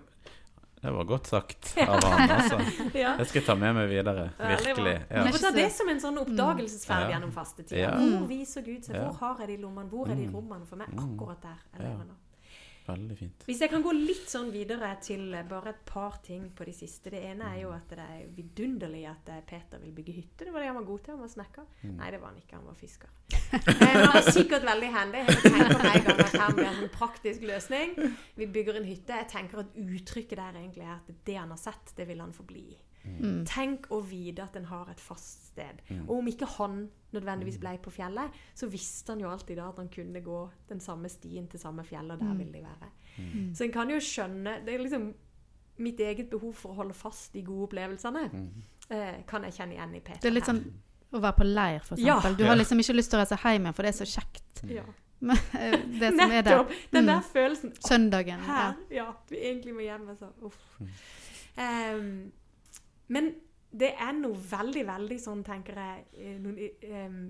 det 0.83 0.91
var 0.97 1.05
godt 1.07 1.27
sagt 1.31 1.73
av 1.79 2.03
han, 2.03 2.29
altså. 2.37 2.57
Ja. 3.03 3.13
Det 3.17 3.27
skal 3.29 3.39
jeg 3.41 3.45
ta 3.47 3.55
med 3.55 3.75
meg 3.77 3.89
videre. 3.89 4.25
Virkelig. 4.37 4.95
Ja. 5.09 5.23
Du 5.23 5.31
får 5.35 5.45
ta 5.47 5.51
det 5.55 5.67
som 5.71 5.89
en 5.89 6.01
sånn 6.03 6.17
oppdagelsesferd 6.23 7.09
gjennom 7.13 7.31
fastetida. 7.35 7.79
Ja. 7.79 7.93
Hvor 7.97 8.27
viser 8.29 8.61
Gud 8.67 8.83
seg? 8.89 8.97
Hvor 8.99 9.15
har 9.21 9.39
jeg 9.45 9.53
de 9.55 9.57
lommene? 9.63 9.89
Hvor 9.89 10.11
er 10.11 10.15
de 10.19 10.27
Mm. 10.27 10.35
rommene 10.35 10.65
for 10.67 10.75
meg? 10.83 10.89
Mm. 10.91 11.15
Akkurat 11.15 11.41
der 11.41 11.55
jeg 11.73 11.81
Ja. 11.81 11.87
lever 11.93 12.05
nå. 12.11 12.19
Veldig 12.83 13.15
fint. 13.15 13.43
Hvis 13.47 13.61
jeg 13.63 13.71
kan 13.71 13.83
gå 13.85 13.93
litt 13.95 14.27
sånn 14.27 14.49
videre 14.51 14.89
til 15.03 15.29
eh, 15.31 15.45
bare 15.47 15.71
et 15.71 15.83
par 15.87 16.17
ting 16.25 16.49
på 16.55 16.65
de 16.67 16.73
siste. 16.75 17.13
Det 17.13 17.21
ene 17.29 17.53
er 17.53 17.61
jo 17.61 17.71
at 17.71 17.93
det 17.95 18.03
er 18.03 18.25
vidunderlig 18.35 19.05
at 19.07 19.31
eh, 19.31 19.43
Peter 19.47 19.79
vil 19.79 19.93
bygge 19.95 20.15
hytte. 20.17 20.47
Det 20.47 20.51
var 20.51 20.63
det 20.63 20.71
han 20.71 20.79
var 20.81 20.87
god 20.89 21.03
til. 21.05 21.15
Han 21.15 21.23
var 21.23 21.31
snekker. 21.31 21.69
Mm. 21.83 21.93
Nei, 22.01 22.11
det 22.11 22.21
var 22.21 22.33
han 22.33 22.41
ikke. 22.43 22.59
Han 22.59 22.67
var 22.67 22.79
fisker. 22.79 23.13
Men 23.53 23.99
han 24.01 24.09
var 24.11 24.29
sikkert 24.35 24.67
veldig 24.67 24.93
handy. 24.97 25.23
Jeg 25.29 25.41
tenker 25.45 25.77
med 25.79 25.91
en 25.93 26.07
gang 26.09 26.23
at 26.25 26.39
her 26.43 26.57
blir 26.59 26.71
en 26.71 26.93
praktisk 26.93 27.45
løsning. 27.47 27.95
Vi 28.39 28.49
bygger 28.57 28.81
en 28.81 28.89
hytte. 28.89 29.19
Jeg 29.23 29.31
tenker 29.31 29.63
at 29.63 29.77
uttrykket 29.79 30.39
der 30.41 30.59
egentlig 30.59 30.87
er 30.87 30.97
at 30.97 31.13
det 31.27 31.37
han 31.39 31.55
har 31.55 31.61
sett, 31.61 31.95
det 31.95 32.09
vil 32.09 32.23
han 32.23 32.35
forbli 32.35 32.65
i. 32.73 32.81
Mm. 33.05 33.45
Tenk 33.45 33.87
å 33.91 34.01
vite 34.07 34.43
at 34.43 34.55
en 34.55 34.65
har 34.65 34.89
et 34.89 34.99
fast 34.99 35.47
sted. 35.51 35.81
Mm. 35.89 36.05
Og 36.09 36.17
om 36.17 36.27
ikke 36.27 36.45
han 36.57 36.89
nødvendigvis 37.13 37.59
ble 37.59 37.77
på 37.83 37.91
fjellet, 37.91 38.31
så 38.55 38.69
visste 38.71 39.11
han 39.11 39.19
jo 39.19 39.27
alltid 39.29 39.57
da 39.57 39.67
at 39.69 39.77
han 39.77 39.89
kunne 39.89 40.21
gå 40.23 40.49
den 40.69 40.79
samme 40.79 41.09
stien 41.09 41.47
til 41.47 41.59
samme 41.59 41.83
fjell, 41.83 42.11
og 42.11 42.19
der 42.19 42.25
Mm. 42.33 42.37
ville 42.37 42.53
de 42.53 42.61
være. 42.63 42.89
Så 43.55 43.63
en 43.65 43.71
kan 43.71 43.89
jo 43.89 43.97
skjønne 43.97 44.65
Det 44.65 44.73
er 44.73 44.79
liksom 44.79 45.13
mitt 45.77 45.99
eget 45.99 46.29
behov 46.29 46.53
for 46.55 46.69
å 46.71 46.75
holde 46.75 46.93
fast 46.93 47.33
de 47.33 47.41
gode 47.43 47.67
opplevelsene. 47.69 48.29
Mm. 48.31 48.49
Eh, 48.89 49.23
kan 49.27 49.43
jeg 49.43 49.53
kjenne 49.53 49.73
igjen 49.75 49.95
i 49.95 49.99
Peter 49.99 50.19
Det 50.21 50.29
er 50.29 50.33
litt 50.33 50.45
sånn 50.45 50.63
å 51.13 51.19
være 51.21 51.35
på 51.37 51.43
leir, 51.45 51.79
f.eks. 51.81 51.99
Ja. 52.01 52.19
Du 52.37 52.43
har 52.45 52.55
liksom 52.55 52.79
ikke 52.79 52.95
lyst 52.95 53.09
til 53.11 53.19
å 53.19 53.21
reise 53.23 53.37
hjem 53.37 53.61
igjen, 53.65 53.73
for 53.73 53.83
det 53.83 53.93
er 53.93 54.05
så 54.05 54.19
kjekt. 54.19 54.69
ja. 54.69 54.83
Eh, 55.23 55.71
det 55.99 56.09
som 56.17 56.31
er 56.31 56.41
der 56.41 56.57
Nettopp! 56.57 56.71
Den 56.91 57.05
der 57.05 57.19
Mm. 57.19 57.23
følelsen. 57.33 57.73
Søndagen. 57.79 58.39
Her, 58.39 58.75
Ja. 58.89 58.95
ja. 59.05 59.13
Du 59.29 59.35
egentlig 59.35 59.73
må 59.73 59.79
hjem. 59.81 60.09
Altså. 60.09 60.27
Uff. 60.43 60.57
Mm. 61.57 62.31
Men 63.07 63.33
det 63.73 63.93
er 63.97 64.13
noe 64.15 64.37
veldig, 64.37 64.83
veldig 64.87 65.17
sånn, 65.21 65.41
tenker 65.45 65.79
jeg, 65.79 66.05
eh, 66.13 66.35
noen 66.41 66.59
ehm, 66.61 67.23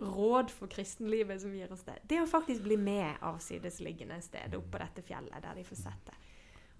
råd 0.00 0.52
for 0.54 0.70
kristenlivet 0.72 1.42
som 1.42 1.52
gir 1.54 1.72
oss 1.72 1.84
det. 1.84 1.98
Det 2.08 2.22
å 2.22 2.28
faktisk 2.28 2.64
bli 2.64 2.78
med 2.80 3.20
avsidesliggende 3.28 4.16
sted 4.24 4.56
oppe 4.56 4.72
på 4.72 4.80
dette 4.80 5.04
fjellet 5.04 5.44
der 5.44 5.60
de 5.60 5.64
får 5.66 5.82
sett 5.82 6.08
det. 6.08 6.16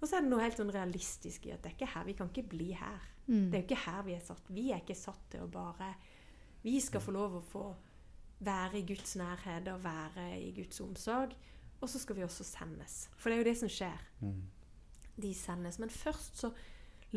Og 0.01 0.07
så 0.09 0.17
er 0.17 0.25
det 0.25 0.31
noe 0.31 0.41
helt 0.41 0.57
sånn 0.57 0.73
realistisk 0.73 1.45
i 1.45 1.53
at 1.53 1.61
det 1.61 1.69
er 1.69 1.77
ikke 1.77 1.91
her, 1.93 2.07
vi 2.07 2.15
kan 2.17 2.31
ikke 2.31 2.49
bli 2.55 2.71
her. 2.73 3.03
Mm. 3.27 3.51
Det 3.51 3.59
er 3.59 3.61
jo 3.61 3.67
ikke 3.67 3.83
her 3.83 4.01
vi 4.07 4.15
er 4.17 4.23
satt. 4.25 4.49
Vi 4.49 4.65
er 4.73 4.81
ikke 4.81 4.97
satt 4.97 5.27
til 5.29 5.45
å 5.45 5.51
bare 5.51 5.93
Vi 6.61 6.75
skal 6.81 7.01
få 7.01 7.13
lov 7.13 7.39
å 7.39 7.45
få 7.45 7.63
være 8.45 8.79
i 8.79 8.85
Guds 8.85 9.15
nærhet 9.17 9.69
og 9.71 9.83
være 9.83 10.25
i 10.41 10.51
Guds 10.53 10.81
omsorg. 10.81 11.33
Og 11.81 11.89
så 11.89 12.01
skal 12.01 12.17
vi 12.17 12.25
også 12.25 12.45
sendes. 12.45 13.07
For 13.17 13.29
det 13.29 13.37
er 13.37 13.41
jo 13.41 13.47
det 13.49 13.57
som 13.57 13.71
skjer. 13.73 14.03
Mm. 14.21 14.41
De 15.21 15.31
sendes. 15.37 15.79
Men 15.81 15.93
først 15.93 16.37
så 16.37 16.51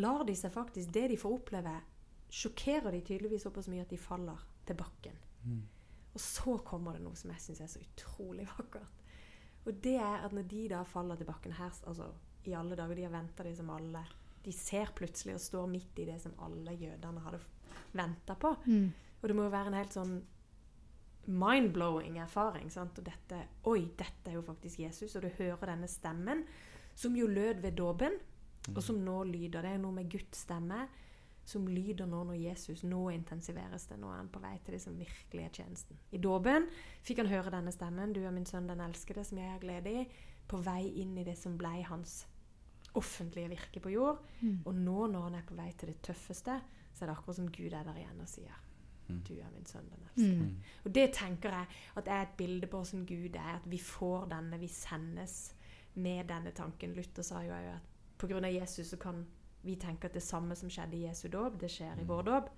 lar 0.00 0.24
de 0.26 0.34
seg 0.36 0.52
faktisk 0.54 0.92
Det 0.94 1.06
de 1.12 1.18
får 1.20 1.36
oppleve, 1.38 1.74
sjokkerer 2.34 2.92
de 2.92 3.00
tydeligvis 3.04 3.44
såpass 3.46 3.68
mye 3.70 3.84
at 3.84 3.92
de 3.92 4.00
faller 4.00 4.42
til 4.66 4.78
bakken. 4.78 5.16
Mm. 5.44 5.62
Og 6.14 6.20
så 6.22 6.56
kommer 6.66 6.96
det 6.96 7.04
noe 7.04 7.18
som 7.18 7.30
jeg 7.34 7.42
syns 7.42 7.62
er 7.62 7.70
så 7.70 7.82
utrolig 7.82 8.46
vakkert. 8.56 9.02
Og 9.64 9.80
det 9.84 9.96
er 9.96 10.26
at 10.26 10.34
når 10.34 10.48
de 10.50 10.66
da 10.74 10.82
faller 10.88 11.18
til 11.18 11.28
bakken 11.28 11.56
her, 11.56 11.72
altså 11.86 12.10
i 12.44 12.52
alle 12.52 12.76
dager, 12.76 12.98
de 12.98 13.06
har 13.06 13.14
venta 13.14 13.46
det 13.46 13.54
som 13.56 13.70
alle 13.72 14.04
De 14.44 14.52
ser 14.52 14.90
plutselig 14.92 15.38
og 15.38 15.40
står 15.40 15.68
midt 15.72 15.98
i 16.02 16.04
det 16.04 16.18
som 16.20 16.34
alle 16.44 16.74
jødene 16.76 17.22
hadde 17.24 17.38
venta 17.96 18.34
på. 18.36 18.50
Mm. 18.66 18.90
Og 19.22 19.28
det 19.28 19.36
må 19.36 19.46
jo 19.46 19.54
være 19.54 19.70
en 19.70 19.78
helt 19.78 19.94
sånn 19.94 20.18
mind-blowing 21.32 22.18
erfaring. 22.20 22.68
Sant? 22.68 22.98
Og 23.00 23.06
dette 23.06 23.38
Oi, 23.70 23.86
dette 23.96 24.28
er 24.28 24.36
jo 24.36 24.44
faktisk 24.44 24.82
Jesus. 24.84 25.14
Og 25.16 25.24
du 25.24 25.30
hører 25.38 25.72
denne 25.72 25.88
stemmen, 25.88 26.44
som 26.94 27.16
jo 27.16 27.26
lød 27.26 27.62
ved 27.64 27.78
dåpen, 27.80 28.18
og 28.72 28.82
som 28.82 29.00
nå 29.04 29.22
lyder. 29.28 29.64
Det 29.64 29.74
er 29.74 29.82
noe 29.82 29.94
med 29.96 30.10
Guds 30.12 30.44
stemme 30.46 30.86
som 31.44 31.66
lyder 31.68 32.08
nå 32.08 32.22
når 32.24 32.38
Jesus 32.40 32.82
Nå 32.88 33.02
intensiveres 33.12 33.88
det. 33.90 33.98
Nå 34.00 34.08
er 34.08 34.22
han 34.22 34.30
på 34.32 34.40
vei 34.40 34.54
til 34.64 34.76
det 34.76 34.82
som 34.82 34.96
virkelig 34.96 35.44
er 35.44 35.56
tjenesten. 35.58 35.98
I 36.16 36.20
dåpen 36.22 36.70
fikk 37.04 37.20
han 37.20 37.32
høre 37.32 37.52
denne 37.52 37.72
stemmen. 37.74 38.14
Du 38.16 38.22
er 38.24 38.32
min 38.32 38.48
sønn, 38.48 38.70
den 38.70 38.80
elskede, 38.80 39.26
som 39.28 39.40
jeg 39.42 39.52
har 39.52 39.60
glede 39.60 39.92
i. 39.92 40.06
På 40.48 40.60
vei 40.64 40.88
inn 41.02 41.12
i 41.20 41.26
det 41.26 41.36
som 41.40 41.58
blei 41.60 41.82
hans 41.84 42.22
offentlige 42.96 43.52
virke 43.52 43.82
på 43.84 43.92
jord. 43.92 44.22
Mm. 44.40 44.62
Og 44.64 44.74
nå 44.78 45.08
når 45.12 45.28
han 45.28 45.40
er 45.40 45.48
på 45.48 45.58
vei 45.58 45.70
til 45.76 45.92
det 45.92 46.00
tøffeste, 46.04 46.60
så 46.94 47.04
er 47.04 47.10
det 47.10 47.16
akkurat 47.18 47.42
som 47.42 47.50
Gud 47.52 47.72
er 47.72 47.84
der 47.84 48.00
igjen 48.00 48.22
og 48.24 48.30
sier 48.30 48.62
Mm. 49.04 49.18
Du 49.28 49.34
er 49.36 49.50
min 49.52 49.66
sønn, 49.66 49.88
den 49.90 50.04
elskede. 50.06 50.44
Mm. 50.44 50.60
Og 50.84 50.94
det 50.94 51.10
tenker 51.12 51.52
jeg 51.52 51.66
at 52.00 52.06
er 52.08 52.22
et 52.22 52.36
bilde 52.38 52.66
på 52.66 52.78
hvordan 52.80 53.06
Gud 53.06 53.34
er. 53.36 53.58
At 53.58 53.66
vi 53.70 53.78
får 53.78 54.30
denne, 54.30 54.58
vi 54.58 54.68
sendes 54.72 55.54
med 55.94 56.24
denne 56.28 56.50
tanken. 56.56 56.94
Luther 56.96 57.22
sa 57.22 57.42
jo 57.44 57.52
òg 57.52 57.68
at 57.74 57.90
pga. 58.18 58.40
Jesus 58.48 58.90
så 58.90 58.96
kan 58.96 59.26
vi 59.62 59.76
tenke 59.76 60.06
at 60.06 60.14
det 60.14 60.22
samme 60.22 60.54
som 60.56 60.70
skjedde 60.70 60.96
i 60.96 61.06
Jesu 61.06 61.28
dåp, 61.28 61.58
det 61.60 61.70
skjer 61.70 62.00
i 62.00 62.04
vår 62.04 62.22
dåp. 62.22 62.50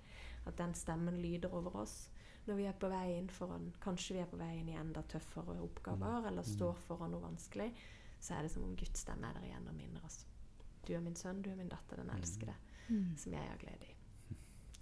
At 0.45 0.57
den 0.57 0.73
stemmen 0.73 1.17
lyder 1.21 1.53
over 1.53 1.75
oss 1.75 2.09
når 2.47 2.55
vi 2.55 2.63
er 2.69 2.75
på 2.79 2.87
vei 2.87 3.17
inn 3.17 3.27
foran 3.29 3.73
Kanskje 3.83 4.13
vi 4.15 4.19
er 4.21 4.29
på 4.31 4.37
vei 4.39 4.53
inn 4.61 4.69
i 4.71 4.75
enda 4.79 5.01
tøffere 5.03 5.57
oppgaver, 5.61 6.27
eller 6.29 6.43
står 6.47 6.73
foran 6.79 7.11
noe 7.11 7.21
vanskelig. 7.25 7.73
Så 8.19 8.33
er 8.37 8.43
det 8.47 8.51
som 8.53 8.63
om 8.63 8.75
Guds 8.79 8.99
stemme 9.03 9.27
er 9.27 9.33
der 9.35 9.43
igjen 9.49 9.67
og 9.67 9.75
minner 9.75 10.05
oss. 10.07 10.21
Du 10.87 10.93
er 10.95 11.01
min 11.03 11.15
sønn, 11.15 11.41
du 11.43 11.49
er 11.51 11.55
min 11.59 11.67
datter, 11.69 11.97
den 11.97 12.09
elskede, 12.15 12.55
Mm. 12.89 13.17
som 13.17 13.33
jeg 13.33 13.41
har 13.49 13.57
glede 13.57 13.83
i. 13.83 13.95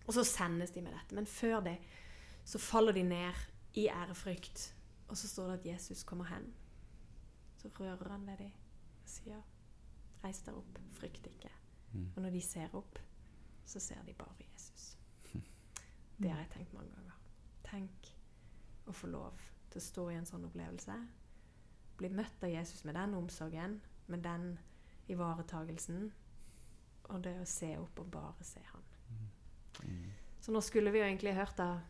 Og 0.08 0.14
så 0.14 0.24
sendes 0.24 0.72
de 0.72 0.82
med 0.82 0.92
dette. 0.94 1.16
Men 1.16 1.26
før 1.26 1.60
det 1.64 1.78
så 2.46 2.60
faller 2.60 2.92
de 2.94 3.04
ned 3.04 3.34
i 3.74 3.88
ærefrykt. 3.88 4.76
Og 5.08 5.18
så 5.18 5.28
står 5.28 5.48
det 5.48 5.60
at 5.60 5.66
Jesus 5.66 6.04
kommer 6.04 6.26
hen. 6.26 6.54
Så 7.58 7.70
rører 7.80 8.10
han 8.12 8.28
ved 8.28 8.38
dem 8.38 8.52
og 9.04 9.10
sier, 9.10 9.42
'Reis 10.26 10.42
deg 10.42 10.56
opp, 10.58 10.80
frykt 10.98 11.28
ikke'. 11.30 11.52
Mm. 11.94 12.12
Og 12.16 12.22
når 12.22 12.30
de 12.34 12.42
ser 12.42 12.74
opp, 12.76 13.00
så 13.66 13.80
ser 13.80 14.02
de 14.04 14.14
bare 14.14 14.36
Jesus. 14.54 14.98
Det 16.22 16.32
har 16.32 16.40
jeg 16.40 16.50
tenkt 16.50 16.74
mange 16.74 16.90
ganger. 16.96 17.20
Tenk 17.64 18.10
å 18.88 18.92
få 18.92 19.08
lov 19.08 19.40
til 19.70 19.80
å 19.82 19.86
stå 19.86 20.10
i 20.10 20.16
en 20.16 20.26
sånn 20.26 20.46
opplevelse. 20.46 20.96
Bli 21.98 22.10
møtt 22.10 22.44
av 22.44 22.50
Jesus 22.50 22.84
med 22.86 22.96
den 22.96 23.14
omsorgen, 23.14 23.82
med 24.08 24.24
den 24.24 24.58
ivaretagelsen. 25.08 26.12
Og 27.04 27.24
det 27.24 27.36
å 27.42 27.46
se 27.46 27.78
opp 27.78 28.00
og 28.00 28.12
bare 28.12 28.44
se 28.44 28.62
han. 28.72 28.84
Mm. 29.84 30.12
Så 30.42 30.52
nå 30.52 30.62
skulle 30.62 30.92
vi 30.92 31.00
jo 31.00 31.06
egentlig 31.06 31.36
hørt 31.38 31.58
da 31.58 31.82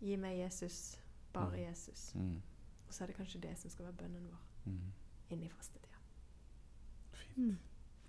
Gi 0.00 0.16
meg 0.16 0.38
Jesus, 0.38 0.98
bare 1.32 1.58
Jesus. 1.60 2.14
Mm. 2.14 2.38
Og 2.86 2.94
så 2.94 3.04
er 3.04 3.10
det 3.10 3.16
kanskje 3.18 3.40
det 3.40 3.58
som 3.58 3.70
skal 3.70 3.84
være 3.84 3.96
bønnen 3.96 4.28
vår 4.30 4.46
Mm. 4.70 4.92
inn 5.30 5.42
i 5.42 5.48
fastetida. 5.48 5.98
Mm. 7.36 7.58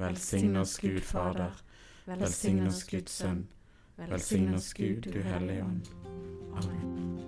Velsign 0.00 0.56
oss, 0.56 0.78
Gud 0.78 1.00
Fader. 1.04 1.52
Velsign 2.06 2.66
oss, 2.66 2.84
Guds 2.84 3.12
Sønn. 3.12 3.48
Velsign 3.98 4.54
oss, 4.54 4.72
Gud, 4.74 5.12
du 5.12 5.20
Hellige 5.22 5.62
Ånd. 5.64 5.86
Amen. 6.56 7.20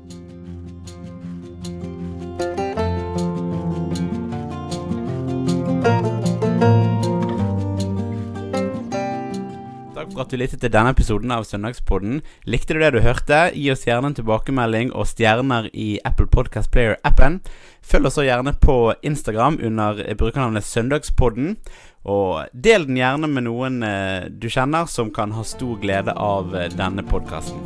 Takk 9.93 10.09
for 10.15 10.25
at 10.25 10.33
du 10.33 10.41
lyttet 10.41 10.65
til 10.65 10.73
denne 10.73 10.91
episoden 10.97 11.31
av 11.31 11.45
Søndagspodden. 11.45 12.23
Likte 12.49 12.75
du 12.75 12.81
det 12.81 12.95
du 12.97 13.03
hørte? 13.05 13.53
Gi 13.53 13.69
oss 13.71 13.85
gjerne 13.85 14.11
en 14.11 14.17
tilbakemelding 14.17 14.97
og 14.97 15.07
stjerner 15.13 15.69
i 15.77 16.01
Apple 16.09 16.27
Podcast 16.27 16.73
Player-appen. 16.73 17.43
Følg 17.85 18.09
oss 18.09 18.19
gjerne 18.19 18.57
på 18.65 18.95
Instagram 19.05 19.61
under 19.61 20.03
brukernavnet 20.17 20.65
Søndagspodden. 20.65 21.59
Og 22.03 22.51
del 22.53 22.89
den 22.89 22.99
gjerne 22.99 23.31
med 23.31 23.47
noen 23.47 23.83
eh, 23.87 24.27
du 24.27 24.49
kjenner 24.51 24.91
som 24.91 25.13
kan 25.15 25.35
ha 25.37 25.47
stor 25.47 25.79
glede 25.83 26.17
av 26.19 26.57
eh, 26.57 26.71
denne 26.75 27.07
podkasten. 27.07 27.63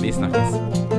Vi 0.00 0.12
snakkes. 0.16 0.95